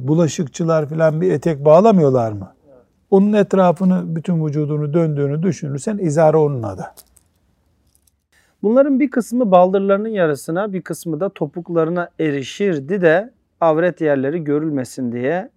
bulaşıkçılar 0.07 0.89
falan 0.89 1.21
bir 1.21 1.31
etek 1.31 1.65
bağlamıyorlar 1.65 2.31
mı? 2.31 2.53
Onun 3.11 3.33
etrafını, 3.33 4.15
bütün 4.15 4.45
vücudunu 4.45 4.93
döndüğünü 4.93 5.43
düşünürsen 5.43 5.97
izarı 5.97 6.39
onun 6.39 6.63
adı. 6.63 6.85
Bunların 8.63 8.99
bir 8.99 9.11
kısmı 9.11 9.51
baldırlarının 9.51 10.09
yarısına, 10.09 10.73
bir 10.73 10.81
kısmı 10.81 11.19
da 11.19 11.29
topuklarına 11.29 12.09
erişirdi 12.19 13.01
de 13.01 13.33
avret 13.61 14.01
yerleri 14.01 14.43
görülmesin 14.43 15.11
diye 15.11 15.49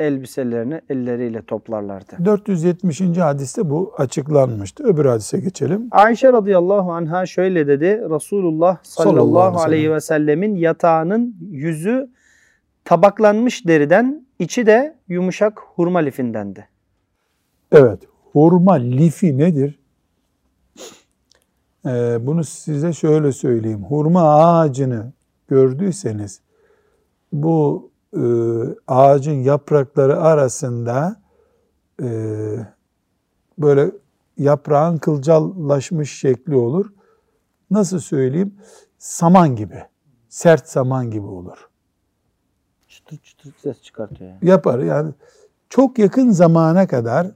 elbiselerini 0.00 0.80
elleriyle 0.88 1.42
toplarlardı. 1.42 2.16
470. 2.24 3.00
hadiste 3.00 3.70
bu 3.70 3.94
açıklanmıştı. 3.98 4.84
Öbür 4.84 5.04
hadise 5.04 5.40
geçelim. 5.40 5.88
Ayşe 5.90 6.32
radıyallahu 6.32 6.92
anha 6.92 7.26
şöyle 7.26 7.66
dedi. 7.66 7.86
Resulullah 8.10 8.78
sallallahu, 8.82 9.14
sallallahu 9.14 9.60
aleyhi 9.60 9.92
ve 9.92 10.00
sellemin 10.00 10.56
yatağının 10.56 11.36
yüzü 11.50 12.10
tabaklanmış 12.84 13.66
deriden, 13.66 14.26
içi 14.38 14.66
de 14.66 14.96
yumuşak 15.08 15.60
hurma 15.74 15.98
lifindendi. 15.98 16.68
Evet, 17.72 18.02
hurma 18.32 18.74
lifi 18.74 19.38
nedir? 19.38 19.78
Ee, 21.86 22.18
bunu 22.20 22.44
size 22.44 22.92
şöyle 22.92 23.32
söyleyeyim. 23.32 23.84
Hurma 23.84 24.34
ağacını 24.34 25.12
gördüyseniz 25.48 26.40
bu 27.32 27.90
e, 28.16 28.22
ağacın 28.88 29.42
yaprakları 29.42 30.20
arasında 30.20 31.20
e, 32.02 32.08
böyle 33.58 33.90
yaprağın 34.38 34.98
kılcallaşmış 34.98 36.18
şekli 36.18 36.56
olur. 36.56 36.92
Nasıl 37.70 37.98
söyleyeyim? 37.98 38.54
Saman 38.98 39.56
gibi. 39.56 39.82
Sert 40.28 40.68
saman 40.68 41.10
gibi 41.10 41.26
olur. 41.26 41.68
Çıtır 42.88 43.18
çıtır 43.18 43.54
ses 43.62 43.82
çıkartıyor. 43.82 44.30
Yani. 44.30 44.48
Yapar. 44.48 44.78
Yani 44.78 45.12
çok 45.68 45.98
yakın 45.98 46.30
zamana 46.30 46.86
kadar 46.86 47.26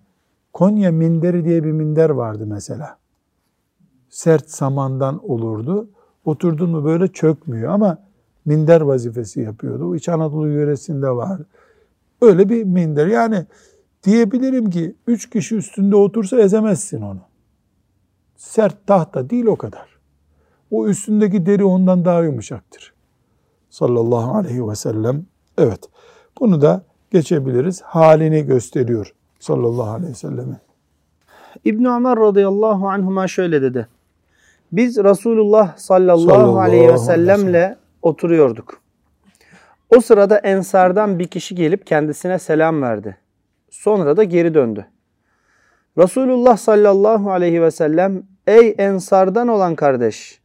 Konya 0.55 0.93
minderi 0.93 1.45
diye 1.45 1.65
bir 1.65 1.73
minder 1.73 2.11
vardı 2.11 2.47
mesela. 2.47 2.99
Sert 4.09 4.51
samandan 4.51 5.31
olurdu. 5.31 5.89
Oturdun 6.25 6.71
mu 6.71 6.85
böyle 6.85 7.09
çökmüyor 7.09 7.73
ama 7.73 7.99
minder 8.45 8.81
vazifesi 8.81 9.41
yapıyordu. 9.41 9.97
İç 9.97 10.09
Anadolu 10.09 10.49
yöresinde 10.49 11.11
var. 11.11 11.41
Öyle 12.21 12.49
bir 12.49 12.65
minder. 12.65 13.07
Yani 13.07 13.47
diyebilirim 14.05 14.71
ki 14.71 14.95
üç 15.07 15.31
kişi 15.31 15.57
üstünde 15.57 15.97
otursa 15.97 16.41
ezemezsin 16.41 17.03
onu. 17.03 17.21
Sert 18.37 18.87
tahta 18.87 19.31
değil 19.31 19.47
o 19.47 19.57
kadar. 19.57 19.95
O 20.71 20.87
üstündeki 20.87 21.47
deri 21.47 21.65
ondan 21.65 22.05
daha 22.05 22.23
yumuşaktır. 22.23 22.95
Sallallahu 23.71 24.35
aleyhi 24.37 24.69
ve 24.69 24.75
sellem. 24.75 25.27
Evet. 25.59 25.81
Bunu 26.41 26.61
da 26.61 26.83
geçebiliriz. 27.11 27.83
Halini 27.83 28.47
gösteriyor 28.47 29.15
sallallahu 29.41 29.91
aleyhi 29.91 30.11
ve 30.11 30.17
sellemin. 30.17 30.57
İbn 31.65 31.85
Ömer 31.85 32.19
radıyallahu 32.19 32.89
anhuma 32.89 33.29
şöyle 33.29 33.63
dedi. 33.63 33.89
Biz 34.73 34.99
Resulullah 34.99 35.77
sallallahu, 35.77 36.21
Sallallahu 36.21 36.59
aleyhi 36.59 36.89
ve 36.89 36.99
sellemle 36.99 37.77
oturuyorduk. 38.05 38.81
O 39.97 40.01
sırada 40.01 40.38
ensardan 40.38 41.19
bir 41.19 41.29
kişi 41.29 41.55
gelip 41.55 41.87
kendisine 41.87 42.38
selam 42.38 42.83
verdi. 42.83 43.17
Sonra 43.71 44.17
da 44.17 44.25
geri 44.25 44.55
döndü. 44.55 44.87
Resulullah 45.99 46.57
sallallahu 46.57 47.33
aleyhi 47.33 47.62
ve 47.62 47.71
sellem 47.71 48.23
ey 48.47 48.75
ensardan 48.79 49.49
olan 49.49 49.75
kardeş 49.75 50.40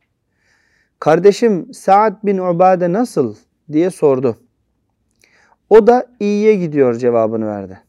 kardeşim 1.00 1.74
Sa'd 1.74 2.14
bin 2.24 2.38
Ubade 2.38 2.94
nasıl 2.94 3.36
diye 3.72 3.90
sordu. 3.90 4.38
O 5.70 5.88
da 5.88 6.06
iyiye 6.20 6.56
gidiyor 6.56 6.96
cevabını 6.96 7.48
verdi. 7.48 7.82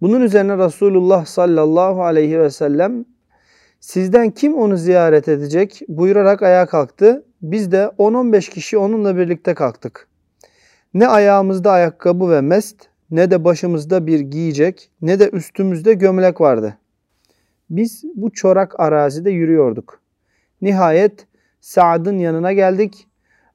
Bunun 0.00 0.20
üzerine 0.20 0.58
Resulullah 0.58 1.26
sallallahu 1.26 2.02
aleyhi 2.02 2.40
ve 2.40 2.50
sellem 2.50 3.04
sizden 3.80 4.30
kim 4.30 4.54
onu 4.54 4.76
ziyaret 4.76 5.28
edecek 5.28 5.80
buyurarak 5.88 6.42
ayağa 6.42 6.66
kalktı. 6.66 7.24
Biz 7.44 7.72
de 7.72 7.90
10-15 7.98 8.50
kişi 8.50 8.78
onunla 8.78 9.16
birlikte 9.16 9.54
kalktık. 9.54 10.08
Ne 10.94 11.08
ayağımızda 11.08 11.70
ayakkabı 11.70 12.30
ve 12.30 12.40
mest 12.40 12.76
ne 13.10 13.30
de 13.30 13.44
başımızda 13.44 14.06
bir 14.06 14.20
giyecek 14.20 14.90
ne 15.02 15.20
de 15.20 15.30
üstümüzde 15.30 15.94
gömlek 15.94 16.40
vardı. 16.40 16.78
Biz 17.70 18.04
bu 18.14 18.30
çorak 18.30 18.80
arazide 18.80 19.30
yürüyorduk. 19.30 20.00
Nihayet 20.62 21.26
Sa'd'ın 21.60 22.18
yanına 22.18 22.52
geldik. 22.52 23.06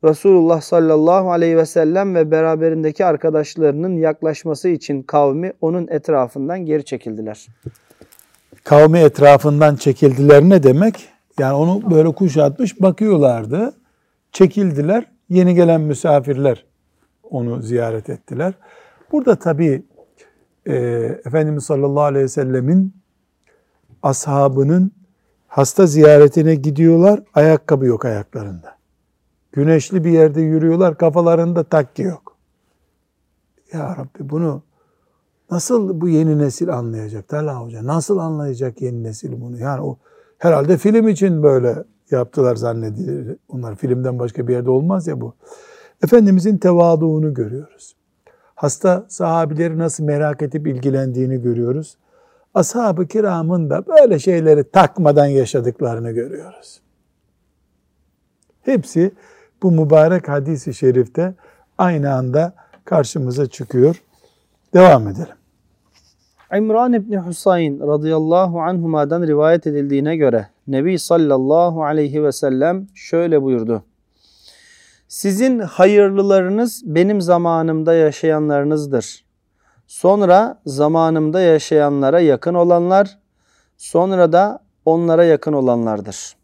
Resulullah 0.04 0.62
sallallahu 0.62 1.32
aleyhi 1.32 1.58
ve 1.58 1.66
sellem 1.66 2.16
ve 2.16 2.32
beraberindeki 2.32 3.06
arkadaşlarının 3.06 3.98
yaklaşması 3.98 4.70
için 4.70 5.04
kavmi 5.04 5.54
onun 5.62 5.88
etrafından 5.88 6.60
geri 6.66 6.86
çekildiler. 6.86 7.48
Kavmi 8.64 9.00
etrafından 9.00 9.76
çekildiler 9.76 10.44
ne 10.44 10.64
demek? 10.64 11.10
Yani 11.40 11.54
onu 11.54 11.92
böyle 11.92 12.12
kuşatmış 12.12 12.82
bakıyorlardı. 12.82 13.74
Çekildiler. 14.32 15.06
Yeni 15.30 15.56
gelen 15.56 15.82
misafirler 15.82 16.66
onu 17.24 17.62
ziyaret 17.62 18.10
ettiler. 18.10 18.54
Burada 19.12 19.36
tabii 19.36 19.84
e, 20.66 20.76
Efendimiz 21.26 21.64
sallallahu 21.64 22.04
aleyhi 22.04 22.24
ve 22.24 22.30
sellemin 22.30 22.94
ashabının 24.04 24.92
hasta 25.48 25.86
ziyaretine 25.86 26.56
gidiyorlar. 26.56 27.24
Ayakkabı 27.34 27.86
yok 27.86 28.06
ayaklarında. 28.06 28.78
Güneşli 29.52 30.04
bir 30.04 30.12
yerde 30.12 30.42
yürüyorlar. 30.42 30.98
Kafalarında 30.98 31.64
takke 31.64 32.04
yok. 32.04 32.38
Ya 33.74 33.98
Rabbi 33.98 34.30
bunu 34.30 34.64
nasıl 35.52 36.02
bu 36.02 36.10
yeni 36.10 36.38
nesil 36.38 36.74
anlayacak 36.74 37.28
Talha 37.28 37.62
Hoca? 37.62 37.88
Nasıl 37.88 38.18
anlayacak 38.18 38.82
yeni 38.82 39.04
nesil 39.04 39.42
bunu? 39.42 39.58
Yani 39.58 39.82
o 39.82 39.98
herhalde 40.38 40.78
film 40.78 41.08
için 41.08 41.44
böyle 41.44 41.84
yaptılar 42.12 42.56
zannedilir. 42.56 43.38
Onlar 43.50 43.76
filmden 43.76 44.20
başka 44.20 44.48
bir 44.48 44.54
yerde 44.54 44.70
olmaz 44.70 45.08
ya 45.08 45.22
bu. 45.22 45.34
Efendimizin 46.04 46.58
tevaduğunu 46.58 47.34
görüyoruz. 47.34 47.96
Hasta 48.56 49.06
sahabileri 49.08 49.78
nasıl 49.78 50.04
merak 50.04 50.42
edip 50.42 50.68
ilgilendiğini 50.68 51.42
görüyoruz. 51.42 51.98
Ashab-ı 52.54 53.08
kiramın 53.08 53.70
da 53.70 53.88
böyle 53.88 54.20
şeyleri 54.20 54.64
takmadan 54.64 55.26
yaşadıklarını 55.26 56.12
görüyoruz. 56.12 56.82
Hepsi 58.62 59.12
bu 59.64 59.72
mübarek 59.72 60.30
hadisi 60.30 60.74
şerifte 60.74 61.34
aynı 61.78 62.14
anda 62.14 62.54
karşımıza 62.86 63.48
çıkıyor. 63.48 64.02
Devam 64.74 65.08
edelim. 65.08 65.36
İmran 66.58 66.94
İbni 66.94 67.18
Husayn 67.18 67.88
radıyallahu 67.88 68.62
anhuma'dan 68.62 69.28
rivayet 69.28 69.68
edildiğine 69.68 70.16
göre 70.16 70.48
Nebi 70.70 71.00
sallallahu 71.00 71.84
aleyhi 71.84 72.24
ve 72.24 72.32
sellem 72.32 72.88
şöyle 72.96 73.42
buyurdu. 73.42 73.84
Sizin 75.08 75.60
hayırlılarınız 75.60 76.82
benim 76.86 77.22
zamanımda 77.22 77.94
yaşayanlarınızdır. 77.94 79.26
Sonra 79.88 80.62
zamanımda 80.66 81.42
yaşayanlara 81.42 82.20
yakın 82.20 82.54
olanlar, 82.54 83.20
sonra 83.78 84.32
da 84.32 84.64
onlara 84.86 85.24
yakın 85.24 85.54
olanlardır. 85.54 86.36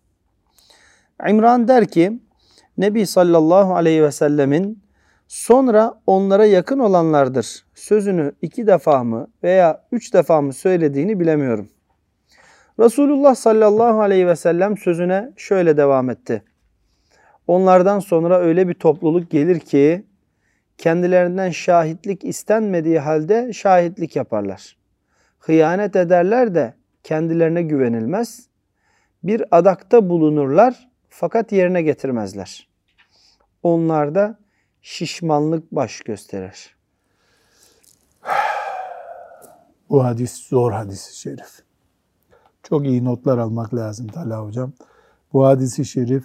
İmran 1.29 1.67
der 1.67 1.87
ki, 1.87 2.19
Nebi 2.77 3.05
sallallahu 3.05 3.75
aleyhi 3.75 4.03
ve 4.03 4.11
sellemin 4.11 4.83
sonra 5.27 6.01
onlara 6.07 6.45
yakın 6.45 6.79
olanlardır 6.79 7.65
sözünü 7.75 8.31
iki 8.41 8.67
defa 8.67 9.03
mı 9.03 9.27
veya 9.43 9.81
üç 9.91 10.13
defa 10.13 10.41
mı 10.41 10.53
söylediğini 10.53 11.19
bilemiyorum. 11.19 11.69
Resulullah 12.79 13.35
sallallahu 13.35 14.01
aleyhi 14.01 14.27
ve 14.27 14.35
sellem 14.35 14.77
sözüne 14.77 15.33
şöyle 15.37 15.77
devam 15.77 16.09
etti. 16.09 16.43
Onlardan 17.47 17.99
sonra 17.99 18.39
öyle 18.39 18.67
bir 18.67 18.73
topluluk 18.73 19.31
gelir 19.31 19.59
ki 19.59 20.05
kendilerinden 20.77 21.49
şahitlik 21.49 22.23
istenmediği 22.23 22.99
halde 22.99 23.53
şahitlik 23.53 24.15
yaparlar. 24.15 24.77
Hıyanet 25.39 25.95
ederler 25.95 26.55
de 26.55 26.73
kendilerine 27.03 27.61
güvenilmez. 27.61 28.47
Bir 29.23 29.43
adakta 29.51 30.09
bulunurlar 30.09 30.89
fakat 31.09 31.51
yerine 31.51 31.81
getirmezler. 31.81 32.67
Onlarda 33.63 34.39
şişmanlık 34.81 35.71
baş 35.71 36.01
gösterir. 36.01 36.75
Bu 39.89 40.03
hadis 40.03 40.47
zor 40.47 40.71
hadis-i 40.71 41.19
şerif. 41.19 41.64
Çok 42.69 42.85
iyi 42.85 43.05
notlar 43.05 43.37
almak 43.37 43.73
lazım 43.73 44.07
Talha 44.07 44.45
Hocam. 44.45 44.71
Bu 45.33 45.45
hadisi 45.45 45.85
şerif 45.85 46.23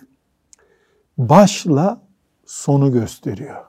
başla 1.18 2.00
sonu 2.46 2.92
gösteriyor. 2.92 3.64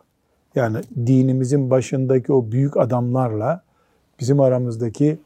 Yani 0.55 0.77
dinimizin 1.05 1.69
başındaki 1.69 2.33
o 2.33 2.51
büyük 2.51 2.77
adamlarla 2.77 3.63
bizim 4.19 4.39
aramızdaki 4.39 5.19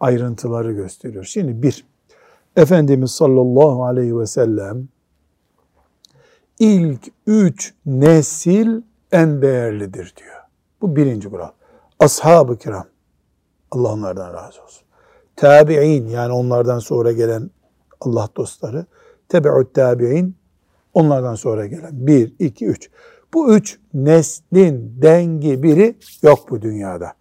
ayrıntıları 0.00 0.72
gösteriyor. 0.72 1.24
Şimdi 1.24 1.62
bir, 1.62 1.84
Efendimiz 2.56 3.10
sallallahu 3.10 3.84
aleyhi 3.84 4.18
ve 4.18 4.26
sellem 4.26 4.88
ilk 6.58 7.12
üç 7.26 7.74
nesil 7.86 8.82
en 9.12 9.42
değerlidir 9.42 10.14
diyor. 10.16 10.40
Bu 10.80 10.96
birinci 10.96 11.30
kural. 11.30 11.50
Ashab-ı 11.98 12.58
kiram. 12.58 12.86
Allah 13.70 13.92
onlardan 13.92 14.34
razı 14.34 14.62
olsun. 14.62 14.89
Tabi'in 15.40 16.08
yani 16.08 16.32
onlardan 16.32 16.78
sonra 16.78 17.12
gelen 17.12 17.50
Allah 18.00 18.28
dostları. 18.36 18.86
Tebe'ut 19.28 19.74
tabi'in 19.74 20.36
onlardan 20.94 21.34
sonra 21.34 21.66
gelen. 21.66 21.90
Bir, 21.92 22.34
iki, 22.38 22.66
üç. 22.66 22.90
Bu 23.34 23.54
üç 23.54 23.78
neslin 23.94 24.94
dengi 25.02 25.62
biri 25.62 25.96
yok 26.22 26.50
bu 26.50 26.62
dünyada. 26.62 27.12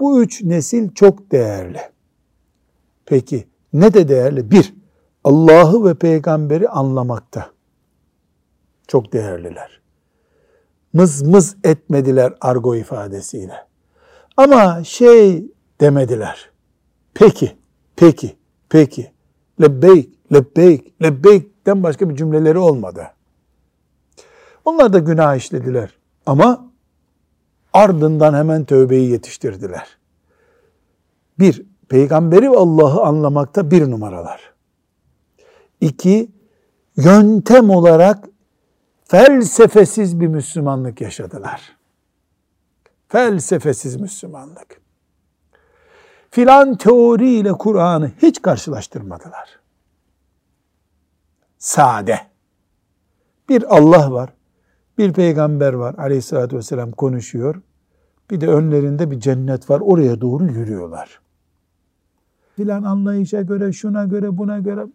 Bu 0.00 0.22
üç 0.22 0.42
nesil 0.42 0.94
çok 0.94 1.32
değerli. 1.32 1.80
Peki 3.06 3.48
ne 3.72 3.94
de 3.94 4.08
değerli? 4.08 4.50
Bir, 4.50 4.74
Allah'ı 5.24 5.84
ve 5.84 5.94
peygamberi 5.94 6.68
anlamakta. 6.68 7.50
Çok 8.88 9.12
değerliler. 9.12 9.80
Mız 10.92 11.22
mız 11.22 11.56
etmediler 11.64 12.34
argo 12.40 12.76
ifadesiyle. 12.76 13.66
Ama 14.36 14.84
şey 14.84 15.44
demediler. 15.80 16.55
Peki, 17.18 17.56
peki, 17.96 18.36
peki. 18.68 19.12
Lebbeyk, 19.60 20.32
lebbeyk, 20.32 21.02
lebbeykten 21.02 21.82
başka 21.82 22.10
bir 22.10 22.16
cümleleri 22.16 22.58
olmadı. 22.58 23.06
Onlar 24.64 24.92
da 24.92 24.98
günah 24.98 25.36
işlediler. 25.36 25.90
Ama 26.26 26.70
ardından 27.72 28.34
hemen 28.34 28.64
tövbeyi 28.64 29.10
yetiştirdiler. 29.10 29.98
Bir, 31.38 31.66
peygamberi 31.88 32.52
ve 32.52 32.56
Allah'ı 32.56 33.00
anlamakta 33.00 33.70
bir 33.70 33.90
numaralar. 33.90 34.52
İki, 35.80 36.30
yöntem 36.96 37.70
olarak 37.70 38.28
felsefesiz 39.04 40.20
bir 40.20 40.26
Müslümanlık 40.26 41.00
yaşadılar. 41.00 41.76
Felsefesiz 43.08 43.96
Müslümanlık. 43.96 44.85
Filan 46.30 46.76
teoriyle 46.76 47.52
Kur'an'ı 47.52 48.10
hiç 48.22 48.42
karşılaştırmadılar. 48.42 49.60
Sade. 51.58 52.20
Bir 53.48 53.76
Allah 53.76 54.12
var, 54.12 54.32
bir 54.98 55.12
peygamber 55.12 55.72
var 55.72 55.94
aleyhissalatü 55.98 56.56
vesselam 56.56 56.92
konuşuyor. 56.92 57.62
Bir 58.30 58.40
de 58.40 58.48
önlerinde 58.48 59.10
bir 59.10 59.20
cennet 59.20 59.70
var, 59.70 59.80
oraya 59.80 60.20
doğru 60.20 60.44
yürüyorlar. 60.44 61.20
Filan 62.56 62.82
anlayışa 62.82 63.42
göre, 63.42 63.72
şuna 63.72 64.04
göre, 64.04 64.38
buna 64.38 64.58
göre. 64.58 64.86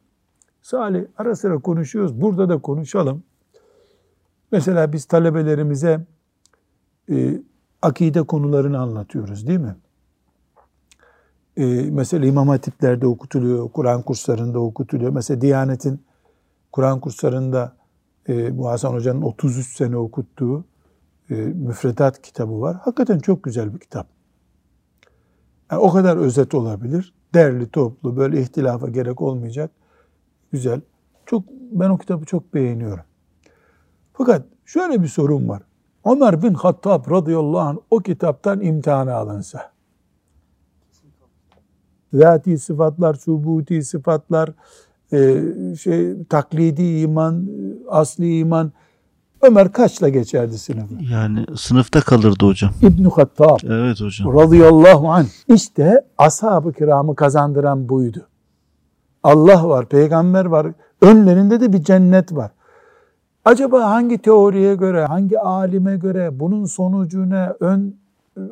Salih 0.61 1.05
ara 1.17 1.35
sıra 1.35 1.59
konuşuyoruz, 1.59 2.21
burada 2.21 2.49
da 2.49 2.57
konuşalım. 2.61 3.23
Mesela 4.51 4.93
biz 4.93 5.05
talebelerimize 5.05 6.05
e, 7.11 7.41
akide 7.81 8.23
konularını 8.23 8.79
anlatıyoruz 8.79 9.47
değil 9.47 9.59
mi? 9.59 9.75
E, 11.57 11.65
mesela 11.91 12.25
İmam 12.25 12.47
Hatipler'de 12.47 13.07
okutuluyor, 13.07 13.69
Kur'an 13.69 14.01
kurslarında 14.01 14.59
okutuluyor. 14.59 15.11
Mesela 15.11 15.41
Diyanet'in 15.41 16.01
Kur'an 16.71 16.99
kurslarında 16.99 17.75
e, 18.29 18.57
bu 18.57 18.69
Hasan 18.69 18.93
Hoca'nın 18.93 19.21
33 19.21 19.75
sene 19.77 19.97
okuttuğu 19.97 20.65
e, 21.29 21.35
müfredat 21.35 22.21
kitabı 22.21 22.61
var. 22.61 22.75
Hakikaten 22.81 23.19
çok 23.19 23.43
güzel 23.43 23.73
bir 23.73 23.79
kitap. 23.79 24.07
Yani 25.71 25.81
o 25.81 25.91
kadar 25.91 26.17
özet 26.17 26.53
olabilir. 26.53 27.13
Derli 27.33 27.69
toplu, 27.69 28.17
böyle 28.17 28.41
ihtilafa 28.41 28.89
gerek 28.89 29.21
olmayacak. 29.21 29.71
Güzel. 30.51 30.81
Çok 31.25 31.43
ben 31.71 31.89
o 31.89 31.97
kitabı 31.97 32.25
çok 32.25 32.53
beğeniyorum. 32.53 33.03
Fakat 34.13 34.45
şöyle 34.65 35.03
bir 35.03 35.07
sorun 35.07 35.49
var. 35.49 35.61
Ömer 36.05 36.43
bin 36.43 36.53
Hattab 36.53 37.11
radıyallahu 37.11 37.59
anh 37.59 37.77
o 37.91 37.99
kitaptan 37.99 38.61
imtihana 38.61 39.15
alınsa, 39.15 39.70
zati 42.13 42.57
sıfatlar, 42.57 43.13
subuti 43.13 43.83
sıfatlar, 43.83 44.49
e, 45.13 45.41
şey 45.75 46.23
taklidi 46.29 46.83
iman, 46.83 47.47
asli 47.89 48.37
iman 48.39 48.71
Ömer 49.41 49.71
kaçla 49.71 50.09
geçerdi 50.09 50.57
sınıfı? 50.57 50.93
Yani 51.11 51.45
sınıfta 51.55 52.01
kalırdı 52.01 52.45
hocam. 52.45 52.71
İbn 52.81 53.03
Hattab 53.03 53.57
Evet 53.63 54.01
hocam. 54.01 54.33
radıyallahu 54.33 55.11
anh. 55.11 55.25
İşte 55.47 56.01
ashab-ı 56.17 56.73
kiramı 56.73 57.15
kazandıran 57.15 57.89
buydu. 57.89 58.27
Allah 59.23 59.69
var, 59.69 59.85
peygamber 59.85 60.45
var. 60.45 60.67
Önlerinde 61.01 61.61
de 61.61 61.73
bir 61.73 61.83
cennet 61.83 62.35
var. 62.35 62.51
Acaba 63.45 63.89
hangi 63.89 64.17
teoriye 64.17 64.75
göre, 64.75 65.05
hangi 65.05 65.39
alime 65.39 65.97
göre, 65.97 66.39
bunun 66.39 66.65
sonucu 66.65 67.29
ne, 67.29 67.49
ön 67.59 67.95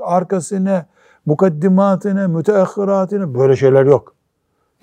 arkası 0.02 0.66
ne, 0.66 0.86
mukaddimatı 1.30 2.16
ne, 2.16 2.28
müteahhiratı 2.28 3.22
ne, 3.22 3.40
böyle 3.40 3.56
şeyler 3.56 3.86
yok. 3.86 4.16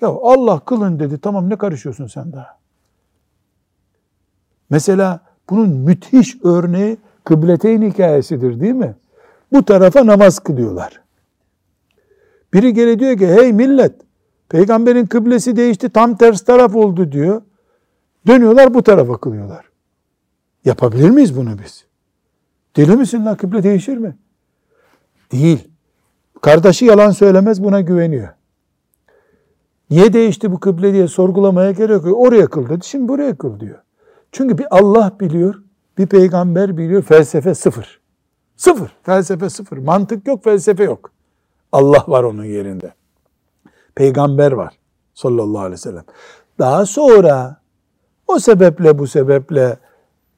Ya 0.01 0.07
Allah 0.07 0.59
kılın 0.59 0.99
dedi, 0.99 1.17
tamam 1.17 1.49
ne 1.49 1.57
karışıyorsun 1.57 2.07
sen 2.07 2.33
daha? 2.33 2.57
Mesela 4.69 5.19
bunun 5.49 5.69
müthiş 5.69 6.37
örneği 6.43 6.97
kıbleteyn 7.23 7.81
hikayesidir 7.81 8.59
değil 8.59 8.73
mi? 8.73 8.95
Bu 9.53 9.65
tarafa 9.65 10.05
namaz 10.05 10.39
kılıyorlar. 10.39 11.01
Biri 12.53 12.73
geliyor 12.73 12.99
diyor 12.99 13.17
ki 13.17 13.27
hey 13.27 13.53
millet 13.53 13.95
peygamberin 14.49 15.05
kıblesi 15.05 15.55
değişti 15.55 15.89
tam 15.89 16.15
ters 16.15 16.41
taraf 16.41 16.75
oldu 16.75 17.11
diyor. 17.11 17.41
Dönüyorlar 18.27 18.73
bu 18.73 18.83
tarafa 18.83 19.17
kılıyorlar. 19.17 19.65
Yapabilir 20.65 21.09
miyiz 21.09 21.37
bunu 21.37 21.59
biz? 21.63 21.85
Deli 22.75 22.97
misin 22.97 23.25
lan 23.25 23.37
kıble 23.37 23.63
değişir 23.63 23.97
mi? 23.97 24.17
Değil. 25.31 25.76
Kardeşi 26.41 26.85
yalan 26.85 27.11
söylemez 27.11 27.63
buna 27.63 27.81
güveniyor. 27.81 28.29
Niye 29.89 30.13
değişti 30.13 30.51
bu 30.51 30.59
kıble 30.59 30.93
diye 30.93 31.07
sorgulamaya 31.07 31.71
gerek 31.71 32.05
yok. 32.05 32.17
Oraya 32.17 32.47
kıl 32.47 32.69
dedi. 32.69 32.85
Şimdi 32.85 33.07
buraya 33.07 33.37
kıl 33.37 33.59
diyor. 33.59 33.77
Çünkü 34.31 34.57
bir 34.57 34.67
Allah 34.71 35.11
biliyor, 35.19 35.55
bir 35.97 36.07
peygamber 36.07 36.77
biliyor, 36.77 37.01
felsefe 37.01 37.55
sıfır. 37.55 37.99
Sıfır. 38.55 38.91
Felsefe 39.03 39.49
sıfır. 39.49 39.77
Mantık 39.77 40.27
yok, 40.27 40.43
felsefe 40.43 40.83
yok. 40.83 41.11
Allah 41.71 42.03
var 42.07 42.23
onun 42.23 42.43
yerinde. 42.43 42.93
Peygamber 43.95 44.51
var 44.51 44.73
sallallahu 45.13 45.59
aleyhi 45.59 45.73
ve 45.73 45.77
sellem. 45.77 46.03
Daha 46.59 46.85
sonra 46.85 47.61
o 48.27 48.39
sebeple 48.39 48.99
bu 48.99 49.07
sebeple 49.07 49.77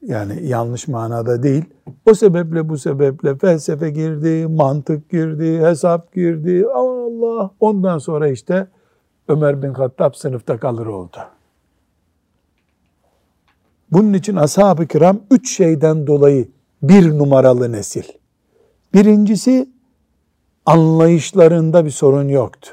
yani 0.01 0.47
yanlış 0.47 0.87
manada 0.87 1.43
değil. 1.43 1.65
O 2.09 2.13
sebeple 2.13 2.69
bu 2.69 2.77
sebeple 2.77 3.35
felsefe 3.35 3.89
girdi, 3.89 4.47
mantık 4.47 5.09
girdi, 5.09 5.59
hesap 5.59 6.13
girdi. 6.13 6.65
Allah 6.73 7.51
ondan 7.59 7.97
sonra 7.97 8.27
işte 8.27 8.67
Ömer 9.27 9.63
bin 9.63 9.73
Hattab 9.73 10.13
sınıfta 10.13 10.59
kalır 10.59 10.85
oldu. 10.85 11.17
Bunun 13.91 14.13
için 14.13 14.35
ashab-ı 14.35 14.87
kiram 14.87 15.19
üç 15.31 15.57
şeyden 15.57 16.07
dolayı 16.07 16.47
bir 16.83 17.17
numaralı 17.17 17.71
nesil. 17.71 18.03
Birincisi 18.93 19.69
anlayışlarında 20.65 21.85
bir 21.85 21.89
sorun 21.89 22.27
yoktu. 22.27 22.71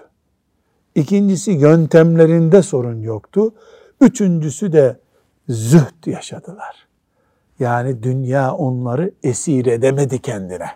İkincisi 0.94 1.50
yöntemlerinde 1.50 2.62
sorun 2.62 3.00
yoktu. 3.00 3.54
Üçüncüsü 4.00 4.72
de 4.72 5.00
zühd 5.48 6.06
yaşadılar. 6.06 6.85
Yani 7.58 8.02
dünya 8.02 8.54
onları 8.54 9.10
esir 9.22 9.66
edemedi 9.66 10.18
kendine. 10.18 10.68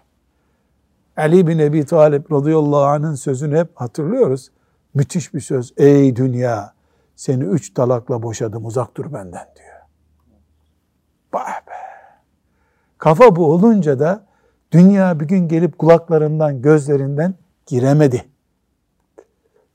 Ali 1.17 1.47
bin 1.47 1.59
Ebi 1.59 1.85
Talib 1.85 2.33
radıyallahu 2.33 2.85
anh'ın 2.85 3.15
sözünü 3.15 3.59
hep 3.59 3.69
hatırlıyoruz. 3.75 4.51
Müthiş 4.95 5.35
bir 5.35 5.41
söz. 5.41 5.73
Ey 5.77 6.17
dünya 6.17 6.75
seni 7.17 7.45
üç 7.45 7.75
talakla 7.75 8.23
boşadım 8.23 8.67
uzak 8.67 8.97
dur 8.97 9.13
benden 9.13 9.47
diyor. 9.57 9.81
Bah 11.33 11.61
be. 11.67 11.73
Kafa 12.99 13.37
bu 13.37 13.53
olunca 13.53 13.99
da 13.99 14.27
dünya 14.73 15.21
bir 15.21 15.25
gün 15.25 15.49
gelip 15.49 15.79
kulaklarından, 15.79 16.63
gözlerinden 16.63 17.35
giremedi. 17.67 18.25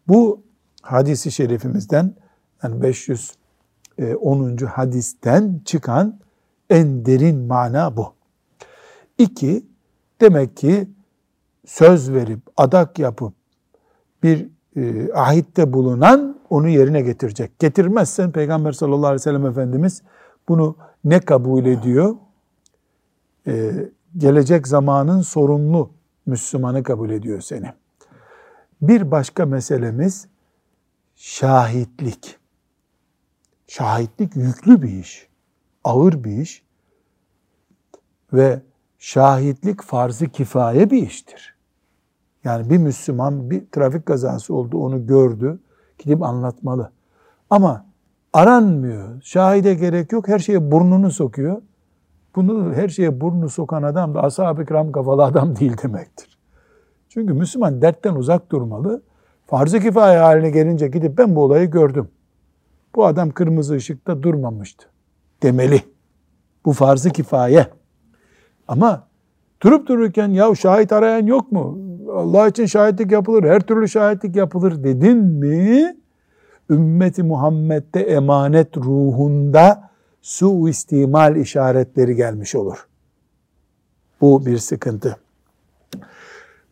Bu 0.08 0.44
hadisi 0.82 1.32
şerifimizden 1.32 2.15
yani 2.63 2.82
510. 2.82 4.58
hadisten 4.65 5.62
çıkan 5.65 6.20
en 6.69 7.06
derin 7.06 7.38
mana 7.39 7.97
bu. 7.97 8.13
İki, 9.17 9.65
demek 10.21 10.58
ki 10.58 10.89
söz 11.65 12.12
verip, 12.12 12.39
adak 12.58 12.99
yapıp 12.99 13.34
bir 14.23 14.47
e, 14.75 15.13
ahitte 15.13 15.73
bulunan 15.73 16.39
onu 16.49 16.69
yerine 16.69 17.01
getirecek. 17.01 17.60
Getirmezsen 17.60 18.32
Peygamber 18.32 18.71
sallallahu 18.71 19.06
aleyhi 19.06 19.15
ve 19.15 19.23
sellem 19.23 19.45
Efendimiz 19.45 20.01
bunu 20.47 20.75
ne 21.04 21.19
kabul 21.19 21.65
ediyor? 21.65 22.15
Ee, 23.47 23.71
gelecek 24.17 24.67
zamanın 24.67 25.21
sorumlu 25.21 25.89
Müslümanı 26.25 26.84
kabul 26.84 27.10
ediyor 27.10 27.41
seni. 27.41 27.73
Bir 28.82 29.12
başka 29.12 29.45
meselemiz 29.45 30.28
şahitlik. 31.15 32.38
Şahitlik 33.68 34.36
yüklü 34.36 34.82
bir 34.82 34.89
iş, 34.89 35.28
ağır 35.86 36.24
bir 36.24 36.38
iş 36.38 36.64
ve 38.34 38.62
şahitlik 39.00 39.82
farzı 39.82 40.30
kifaye 40.30 40.92
bir 40.92 41.02
iştir. 41.08 41.56
Yani 42.44 42.70
bir 42.70 42.78
Müslüman 42.78 43.50
bir 43.50 43.66
trafik 43.72 44.06
kazası 44.06 44.54
oldu, 44.54 44.78
onu 44.78 45.08
gördü, 45.08 45.60
gidip 45.98 46.24
anlatmalı. 46.24 46.92
Ama 47.50 47.86
aranmıyor. 48.34 49.22
Şahide 49.22 49.74
gerek 49.74 50.12
yok. 50.12 50.28
Her 50.28 50.40
şeye 50.40 50.72
burnunu 50.72 51.12
sokuyor. 51.12 51.62
Bunu 52.36 52.74
her 52.74 52.90
şeye 52.90 53.22
burnunu 53.22 53.50
sokan 53.50 53.84
adam 53.84 54.14
da 54.14 54.24
ashab-ı 54.24 54.66
kiram 54.66 54.92
kafalı 54.92 55.24
adam 55.24 55.56
değil 55.56 55.74
demektir. 55.84 56.38
Çünkü 57.10 57.34
Müslüman 57.34 57.82
dertten 57.82 58.16
uzak 58.16 58.52
durmalı. 58.52 59.02
Farz-ı 59.48 59.80
kifaye 59.80 60.20
haline 60.20 60.50
gelince 60.50 60.88
gidip 60.88 61.18
ben 61.18 61.36
bu 61.36 61.44
olayı 61.44 61.72
gördüm. 61.72 62.10
Bu 62.96 63.06
adam 63.06 63.30
kırmızı 63.30 63.76
ışıkta 63.76 64.24
durmamıştı 64.24 64.88
demeli. 65.44 65.82
Bu 66.66 66.74
farz-ı 66.74 67.10
kifaye. 67.10 67.68
Ama 68.68 69.08
durup 69.62 69.88
dururken 69.88 70.28
ya 70.28 70.56
şahit 70.56 70.92
arayan 70.92 71.26
yok 71.26 71.52
mu? 71.52 71.78
Allah 72.14 72.48
için 72.48 72.66
şahitlik 72.66 73.12
yapılır, 73.12 73.44
her 73.44 73.62
türlü 73.62 73.90
şahitlik 73.90 74.36
yapılır 74.36 74.84
dedin 74.84 75.18
mi? 75.18 75.96
ümmeti 76.70 77.24
Muhammed'de 77.24 78.02
emanet 78.02 78.78
ruhunda 78.78 79.90
suistimal 80.22 81.36
işaretleri 81.36 82.16
gelmiş 82.16 82.56
olur. 82.56 82.88
Bu 84.22 84.46
bir 84.46 84.58
sıkıntı. 84.58 85.18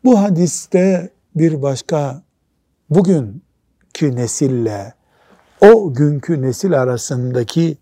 Bu 0.03 0.21
hadiste 0.21 1.09
bir 1.35 1.61
başka 1.61 2.21
bugünkü 2.89 4.15
nesille 4.15 4.93
o 5.61 5.93
günkü 5.93 6.41
nesil 6.41 6.81
arasındaki 6.81 7.77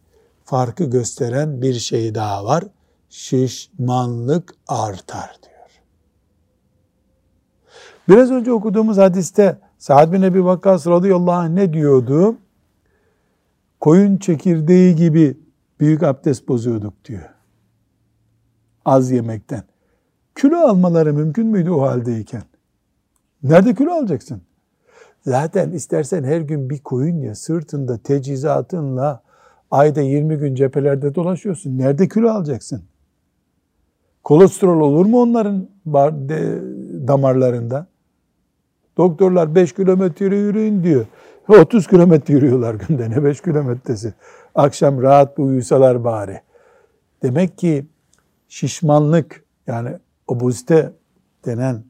farkı 0.52 0.84
gösteren 0.84 1.62
bir 1.62 1.74
şey 1.74 2.16
daha 2.16 2.46
var. 2.46 2.64
Şişmanlık 3.10 4.56
artar 4.68 5.40
diyor. 5.44 5.70
Biraz 8.10 8.32
önce 8.32 8.52
okuduğumuz 8.52 8.98
hadiste 8.98 9.58
Sa'd 9.78 10.14
bin 10.14 10.22
Ebi 10.22 10.46
Vakkas 10.46 10.88
radıyallahu 10.88 11.32
anh 11.32 11.50
ne 11.50 11.74
diyordu? 11.74 12.36
Koyun 13.80 14.18
çekirdeği 14.18 14.96
gibi 14.96 15.38
büyük 15.80 16.04
abdest 16.04 16.48
bozuyorduk 16.48 17.06
diyor. 17.06 17.30
Az 18.86 19.12
yemekten. 19.12 19.64
Kilo 20.36 20.58
almaları 20.58 21.14
mümkün 21.14 21.48
müydü 21.48 21.70
o 21.70 21.82
haldeyken? 21.82 22.44
Nerede 23.44 23.76
kilo 23.76 23.92
alacaksın? 23.92 24.42
Zaten 25.22 25.72
istersen 25.72 26.24
her 26.24 26.42
gün 26.42 26.70
bir 26.70 26.80
koyun 26.80 27.20
ya 27.22 27.36
sırtında 27.36 27.98
tecizatınla 27.98 29.24
ayda 29.72 30.02
20 30.02 30.38
gün 30.38 30.56
cephelerde 30.56 31.16
dolaşıyorsun. 31.16 31.78
Nerede 31.78 32.08
kilo 32.08 32.30
alacaksın? 32.30 32.84
Kolesterol 34.24 34.82
olur 34.82 35.06
mu 35.06 35.22
onların 35.22 35.70
damarlarında? 37.08 37.88
Doktorlar 38.98 39.56
5 39.56 39.74
kilometre 39.74 40.38
yürüyün 40.38 40.84
diyor. 40.84 41.06
30 41.48 41.88
kilometre 41.88 42.34
yürüyorlar 42.34 42.76
günde 42.76 43.10
ne 43.10 43.24
5 43.24 43.42
kilometresi. 43.42 44.14
Akşam 44.56 45.02
rahat 45.02 45.38
bir 45.38 45.44
uyusalar 45.44 46.04
bari. 46.04 46.42
Demek 47.24 47.58
ki 47.58 47.86
şişmanlık 48.48 49.44
yani 49.68 49.90
obezite 50.28 50.94
denen 51.46 51.84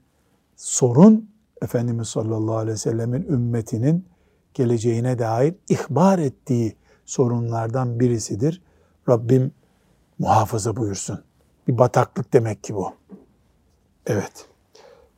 sorun 0.55 1.31
Efendimiz 1.61 2.07
sallallahu 2.07 2.55
aleyhi 2.55 2.73
ve 2.73 2.77
sellemin 2.77 3.23
ümmetinin 3.23 4.05
geleceğine 4.53 5.19
dair 5.19 5.55
ihbar 5.69 6.19
ettiği 6.19 6.75
sorunlardan 7.11 7.99
birisidir. 7.99 8.61
Rabbim 9.09 9.51
muhafaza 10.19 10.75
buyursun. 10.75 11.19
Bir 11.67 11.77
bataklık 11.77 12.33
demek 12.33 12.63
ki 12.63 12.75
bu. 12.75 12.93
Evet. 14.05 14.45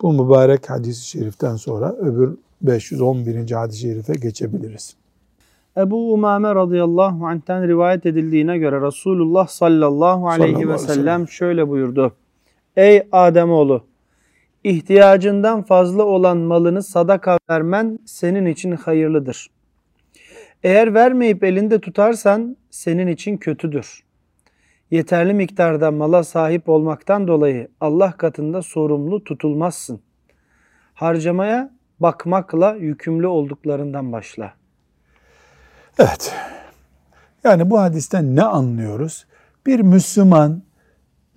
Bu 0.02 0.14
mübarek 0.14 0.70
hadis-i 0.70 1.08
şeriften 1.08 1.56
sonra 1.56 1.94
öbür 1.94 2.38
511. 2.62 3.52
hadis-i 3.52 3.82
şerife 3.82 4.14
geçebiliriz. 4.14 4.96
Ebu 5.78 6.14
Umame 6.14 6.56
radıyallahu 6.56 7.26
anh'ten 7.28 7.68
rivayet 7.68 8.06
edildiğine 8.06 8.58
göre 8.58 8.88
Resulullah 8.88 9.48
sallallahu 9.48 10.30
aleyhi 10.30 10.54
sallallahu 10.54 10.74
ve 10.74 10.78
sellem 10.78 11.28
şöyle 11.28 11.70
buyurdu. 11.70 12.14
Ey 12.76 13.08
Ademoğlu! 13.12 13.84
ihtiyacından 14.64 15.64
fazla 15.64 16.04
olan 16.04 16.38
malını 16.38 16.84
sadaka 16.84 17.38
vermen 17.50 18.00
senin 18.06 18.46
için 18.46 18.72
hayırlıdır. 18.72 19.48
Eğer 20.64 20.94
vermeyip 20.94 21.44
elinde 21.44 21.82
tutarsan 21.82 22.58
senin 22.70 23.08
için 23.08 23.38
kötüdür. 23.38 24.04
Yeterli 24.92 25.34
miktarda 25.34 25.92
mala 25.92 26.24
sahip 26.24 26.70
olmaktan 26.70 27.28
dolayı 27.28 27.68
Allah 27.82 28.12
katında 28.12 28.62
sorumlu 28.62 29.24
tutulmazsın. 29.24 30.02
Harcamaya 30.94 31.74
bakmakla 32.00 32.76
yükümlü 32.76 33.28
olduklarından 33.28 34.12
başla. 34.12 34.54
Evet. 36.00 36.36
Yani 37.44 37.70
bu 37.70 37.80
hadisten 37.80 38.36
ne 38.36 38.44
anlıyoruz? 38.44 39.28
Bir 39.66 39.80
Müslüman 39.80 40.64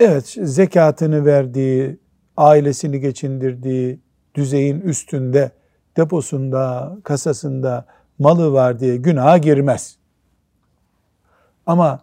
evet 0.00 0.36
zekatını 0.42 1.24
verdiği, 1.24 1.98
ailesini 2.36 3.00
geçindirdiği 3.00 4.00
düzeyin 4.34 4.80
üstünde 4.80 5.50
deposunda, 5.96 6.96
kasasında 7.04 7.86
malı 8.18 8.52
var 8.52 8.80
diye 8.80 8.96
günaha 8.96 9.42
girmez. 9.42 9.96
Ama 11.66 12.00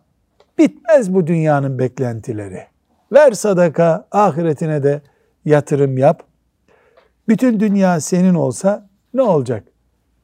bitmez 0.57 1.14
bu 1.14 1.28
dünyanın 1.28 1.80
beklentileri. 1.80 2.64
Ver 3.11 3.32
sadaka, 3.32 4.07
ahiretine 4.11 4.84
de 4.84 5.01
yatırım 5.45 5.97
yap. 5.97 6.24
Bütün 7.28 7.59
dünya 7.59 7.99
senin 7.99 8.34
olsa 8.34 8.89
ne 9.14 9.22
olacak? 9.22 9.68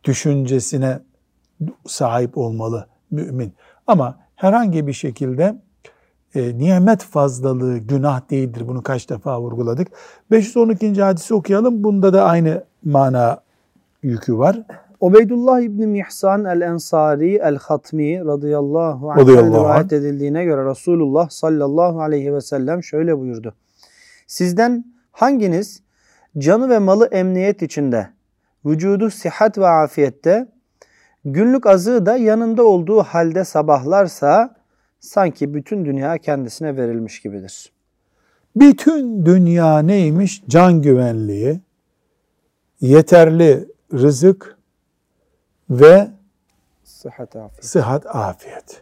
Düşüncesine 0.04 1.00
sahip 1.88 2.38
olmalı 2.38 2.88
mümin. 3.12 3.54
Ama 3.88 4.20
herhangi 4.36 4.88
bir 4.88 4.94
şekilde 4.94 5.56
e, 6.36 6.58
nimet 6.58 7.04
fazlalığı 7.04 7.78
günah 7.78 8.30
değildir. 8.30 8.68
Bunu 8.68 8.84
kaç 8.84 9.10
defa 9.10 9.42
vurguladık. 9.42 9.88
512. 10.32 11.02
hadisi 11.02 11.34
okuyalım. 11.34 11.84
Bunda 11.84 12.14
da 12.14 12.24
aynı 12.24 12.64
mana 12.86 13.42
yükü 14.04 14.38
var. 14.38 14.64
Ubeydullah 15.00 15.62
İbni 15.62 15.88
Mihsan 15.88 16.46
el-Ensari 16.46 17.36
el-Hatmi 17.36 18.26
radıyallahu 18.26 19.12
anh 19.12 19.28
rivayet 19.28 19.94
edildiğine 19.94 20.44
göre 20.44 20.70
Resulullah 20.70 21.30
sallallahu 21.30 22.02
aleyhi 22.02 22.34
ve 22.34 22.42
sellem 22.42 22.84
şöyle 22.84 23.18
buyurdu. 23.20 23.54
Sizden 24.28 24.86
hanginiz 25.12 25.82
canı 26.38 26.70
ve 26.70 26.80
malı 26.80 27.06
emniyet 27.06 27.62
içinde, 27.62 28.10
vücudu 28.66 29.10
sihat 29.10 29.58
ve 29.58 29.68
afiyette, 29.68 30.48
günlük 31.26 31.66
azığı 31.66 32.06
da 32.06 32.18
yanında 32.18 32.64
olduğu 32.64 33.04
halde 33.04 33.44
sabahlarsa 33.44 34.56
sanki 35.00 35.54
bütün 35.54 35.86
dünya 35.86 36.18
kendisine 36.18 36.78
verilmiş 36.78 37.22
gibidir. 37.22 37.72
Bütün 38.56 39.26
dünya 39.26 39.80
neymiş? 39.80 40.44
Can 40.48 40.82
güvenliği, 40.82 41.60
yeterli 42.82 43.68
rızık 43.94 44.59
ve 45.70 46.08
sıhhat 46.84 47.36
afiyet. 47.36 47.66
Sıhhat 47.66 48.16
afiyet. 48.16 48.82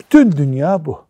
Bütün 0.00 0.32
dünya 0.32 0.84
bu. 0.86 1.04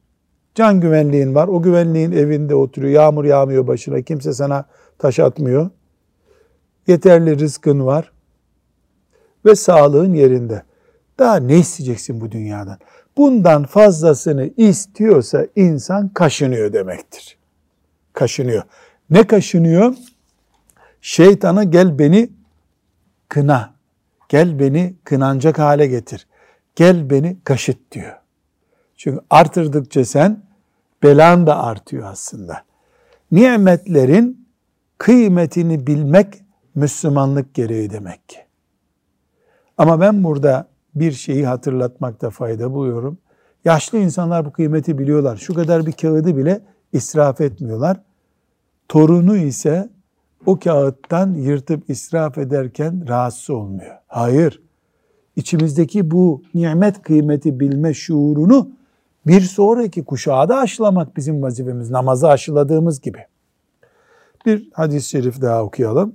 Can 0.55 0.81
güvenliğin 0.81 1.35
var. 1.35 1.49
O 1.49 1.63
güvenliğin 1.63 2.13
evinde 2.13 2.55
oturuyor. 2.55 2.93
Yağmur 2.93 3.25
yağmıyor 3.25 3.67
başına. 3.67 4.03
Kimse 4.03 4.33
sana 4.33 4.65
taş 4.99 5.19
atmıyor. 5.19 5.71
Yeterli 6.87 7.39
rızkın 7.39 7.87
var. 7.87 8.13
Ve 9.45 9.55
sağlığın 9.55 10.15
yerinde. 10.15 10.63
Daha 11.19 11.37
ne 11.37 11.59
isteyeceksin 11.59 12.21
bu 12.21 12.33
dünyadan? 12.33 12.79
bundan 13.19 13.65
fazlasını 13.65 14.51
istiyorsa 14.57 15.47
insan 15.57 16.09
kaşınıyor 16.09 16.73
demektir. 16.73 17.39
Kaşınıyor. 18.13 18.63
Ne 19.11 19.27
kaşınıyor? 19.27 19.95
Şeytana 21.01 21.65
gel 21.65 21.99
beni 21.99 22.31
kına. 23.29 23.75
Gel 24.29 24.59
beni 24.59 24.95
kınancak 25.05 25.59
hale 25.59 25.87
getir. 25.87 26.27
Gel 26.77 27.11
beni 27.11 27.37
kaşıt 27.45 27.93
diyor. 27.93 28.17
Çünkü 28.97 29.21
artırdıkça 29.31 30.05
sen 30.05 30.43
belan 31.03 31.47
da 31.47 31.63
artıyor 31.63 32.09
aslında. 32.11 32.63
Nimetlerin 33.33 34.49
kıymetini 34.99 35.87
bilmek 35.87 36.35
Müslümanlık 36.75 37.55
gereği 37.55 37.91
demek 37.91 38.29
ki. 38.29 38.39
Ama 39.79 40.01
ben 40.01 40.25
burada 40.25 40.69
bir 40.95 41.13
şeyi 41.13 41.47
hatırlatmakta 41.47 42.31
fayda 42.31 42.73
buluyorum. 42.73 43.19
Yaşlı 43.65 43.99
insanlar 43.99 44.45
bu 44.45 44.53
kıymeti 44.53 44.99
biliyorlar. 44.99 45.37
Şu 45.37 45.55
kadar 45.55 45.87
bir 45.87 45.93
kağıdı 45.93 46.37
bile 46.37 46.61
israf 46.93 47.41
etmiyorlar. 47.41 48.01
Torunu 48.89 49.37
ise 49.37 49.89
o 50.49 50.59
kağıttan 50.59 51.35
yırtıp 51.35 51.91
israf 51.91 52.39
ederken 52.39 53.05
rahatsız 53.09 53.51
olmuyor. 53.51 53.97
Hayır. 54.07 54.63
İçimizdeki 55.37 56.11
bu 56.11 56.43
nimet 56.55 57.03
kıymeti 57.03 57.61
bilme 57.61 57.95
şuurunu 57.95 58.71
bir 59.27 59.41
sonraki 59.41 60.05
kuşağa 60.05 60.49
da 60.49 60.57
aşılamak 60.57 61.17
bizim 61.17 61.43
vazifemiz. 61.43 61.91
Namazı 61.91 62.29
aşıladığımız 62.29 63.01
gibi. 63.01 63.19
Bir 64.47 64.71
hadis-i 64.73 65.09
şerif 65.09 65.41
daha 65.43 65.65
okuyalım. 65.65 66.15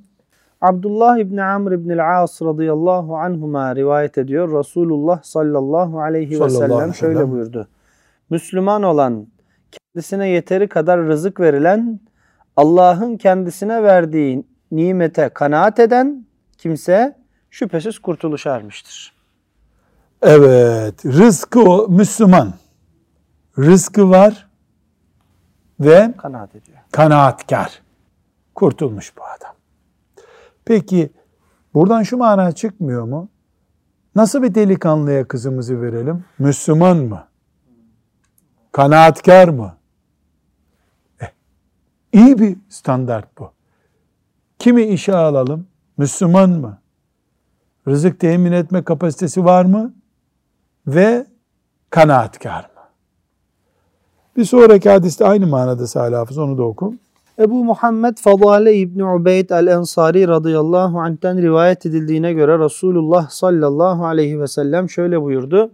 Abdullah 0.62 1.18
İbni 1.18 1.44
Amr 1.44 1.72
İbni 1.72 2.04
As 2.04 2.42
radıyallahu 2.42 3.18
anhuma 3.18 3.76
rivayet 3.76 4.18
ediyor. 4.18 4.60
Resulullah 4.60 5.24
sallallahu 5.24 6.02
aleyhi 6.02 6.42
ve 6.42 6.50
sellem 6.50 6.94
şöyle 6.94 7.32
buyurdu. 7.32 7.68
Müslüman 8.30 8.84
olan, 8.84 9.28
kendisine 9.72 10.30
yeteri 10.30 10.68
kadar 10.68 11.06
rızık 11.08 11.40
verilen, 11.40 12.00
Allah'ın 12.58 13.18
kendisine 13.18 13.84
verdiği 13.84 14.46
nimete 14.72 15.30
kanaat 15.30 15.80
eden 15.80 16.26
kimse 16.58 17.18
şüphesiz 17.52 18.00
kurtuluşa 18.00 18.56
ermiştir. 18.56 19.14
Evet, 20.22 21.06
rızkı 21.06 21.62
o 21.62 21.90
Müslüman. 21.90 22.54
Rızkı 23.58 24.10
var 24.10 24.48
ve 25.80 26.14
kanaat 26.18 26.56
ediyor. 26.56 26.78
Kanaatkar. 26.92 27.82
Kurtulmuş 28.56 29.18
bu 29.18 29.22
adam. 29.38 29.56
Peki 30.66 31.10
buradan 31.74 32.04
şu 32.04 32.18
mana 32.18 32.52
çıkmıyor 32.52 33.04
mu? 33.04 33.30
Nasıl 34.16 34.44
bir 34.44 34.56
delikanlıya 34.56 35.28
kızımızı 35.28 35.82
verelim? 35.82 36.26
Müslüman 36.40 36.98
mı? 36.98 37.24
Kanaatkar 38.72 39.48
mı? 39.48 39.74
İyi 42.14 42.40
bir 42.40 42.58
standart 42.70 43.38
bu. 43.38 43.52
Kimi 44.60 44.84
işe 44.84 45.16
alalım? 45.16 45.68
Müslüman 45.98 46.50
mı? 46.50 46.78
Rızık 47.88 48.20
temin 48.20 48.52
etme 48.52 48.84
kapasitesi 48.84 49.46
var 49.46 49.66
mı? 49.66 49.94
Ve 50.88 51.26
kanaatkar 51.90 52.62
mı? 52.62 52.82
Bir 54.38 54.46
sonraki 54.46 54.90
hadiste 54.90 55.26
aynı 55.26 55.48
manada 55.48 55.88
Salih 55.88 56.18
Hafız 56.18 56.38
onu 56.38 56.58
da 56.58 56.64
okum. 56.64 57.00
Ebu 57.40 57.64
Muhammed 57.64 58.18
Fadale 58.18 58.76
İbni 58.76 59.06
Ubeyd 59.06 59.50
el-Ensari 59.50 60.28
radıyallahu 60.28 61.00
anh'ten 61.00 61.42
rivayet 61.42 61.86
edildiğine 61.86 62.34
göre 62.34 62.60
Resulullah 62.60 63.30
sallallahu 63.30 64.06
aleyhi 64.06 64.40
ve 64.40 64.48
sellem 64.48 64.90
şöyle 64.90 65.22
buyurdu. 65.22 65.72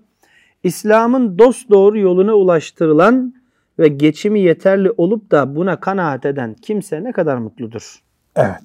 İslam'ın 0.63 1.39
dost 1.39 1.69
doğru 1.69 1.99
yoluna 1.99 2.33
ulaştırılan 2.33 3.33
ve 3.79 3.87
geçimi 3.87 4.39
yeterli 4.39 4.91
olup 4.97 5.31
da 5.31 5.55
buna 5.55 5.79
kanaat 5.79 6.25
eden 6.25 6.53
kimse 6.53 7.03
ne 7.03 7.11
kadar 7.11 7.37
mutludur. 7.37 7.99
Evet. 8.35 8.63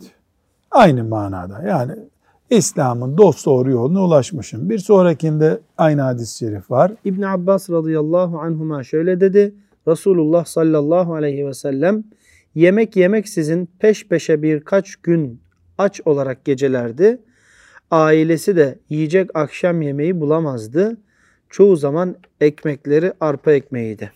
Aynı 0.70 1.04
manada. 1.04 1.62
Yani 1.62 1.92
İslam'ın 2.50 3.18
dost 3.18 3.46
doğru 3.46 3.70
yoluna 3.70 4.04
ulaşmışım. 4.04 4.70
Bir 4.70 4.78
sonrakinde 4.78 5.60
aynı 5.78 6.00
hadis-i 6.00 6.38
şerif 6.38 6.70
var. 6.70 6.92
İbn 7.04 7.22
Abbas 7.22 7.70
radıyallahu 7.70 8.38
anhuma 8.38 8.84
şöyle 8.84 9.20
dedi. 9.20 9.54
Resulullah 9.88 10.44
sallallahu 10.44 11.14
aleyhi 11.14 11.46
ve 11.46 11.54
sellem 11.54 12.04
yemek 12.54 12.96
yemek 12.96 13.28
sizin 13.28 13.68
peş 13.78 14.08
peşe 14.08 14.42
birkaç 14.42 14.96
gün 14.96 15.40
aç 15.78 16.00
olarak 16.04 16.44
gecelerdi. 16.44 17.18
Ailesi 17.90 18.56
de 18.56 18.78
yiyecek 18.88 19.30
akşam 19.34 19.82
yemeği 19.82 20.20
bulamazdı. 20.20 20.96
Çoğu 21.50 21.76
zaman 21.76 22.16
ekmekleri 22.40 23.12
arpa 23.20 23.52
ekmeğiydi. 23.52 24.12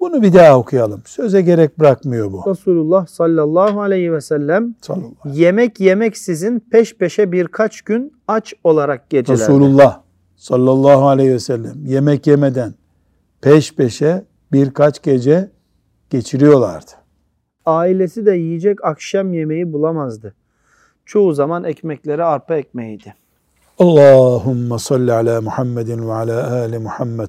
Bunu 0.00 0.22
bir 0.22 0.32
daha 0.32 0.58
okuyalım. 0.58 1.02
Söze 1.04 1.42
gerek 1.42 1.78
bırakmıyor 1.78 2.32
bu. 2.32 2.50
Resulullah 2.50 3.06
sallallahu 3.06 3.80
aleyhi 3.80 4.12
ve 4.12 4.20
sellem 4.20 4.74
Sallallahu 4.80 5.14
yemek 5.32 5.80
yemek 5.80 6.18
sizin 6.18 6.60
peş 6.60 6.96
peşe 6.96 7.32
birkaç 7.32 7.82
gün 7.82 8.12
aç 8.28 8.54
olarak 8.64 9.10
gecelerdi. 9.10 9.42
Resulullah 9.42 10.00
sallallahu 10.36 11.06
aleyhi 11.08 11.32
ve 11.32 11.38
sellem 11.38 11.86
yemek 11.86 12.26
yemeden 12.26 12.74
peş 13.40 13.74
peşe 13.74 14.24
birkaç 14.52 15.02
gece 15.02 15.50
geçiriyorlardı. 16.10 16.90
Ailesi 17.66 18.26
de 18.26 18.32
yiyecek 18.32 18.84
akşam 18.84 19.32
yemeği 19.32 19.72
bulamazdı. 19.72 20.34
Çoğu 21.04 21.32
zaman 21.32 21.64
ekmekleri 21.64 22.24
arpa 22.24 22.56
ekmeğiydi. 22.56 23.14
Allahümme 23.78 24.78
salli 24.78 25.12
ala 25.12 25.40
Muhammedin 25.40 26.08
ve 26.08 26.12
ala 26.12 26.52
ali 26.52 26.78
Muhammed. 26.78 27.28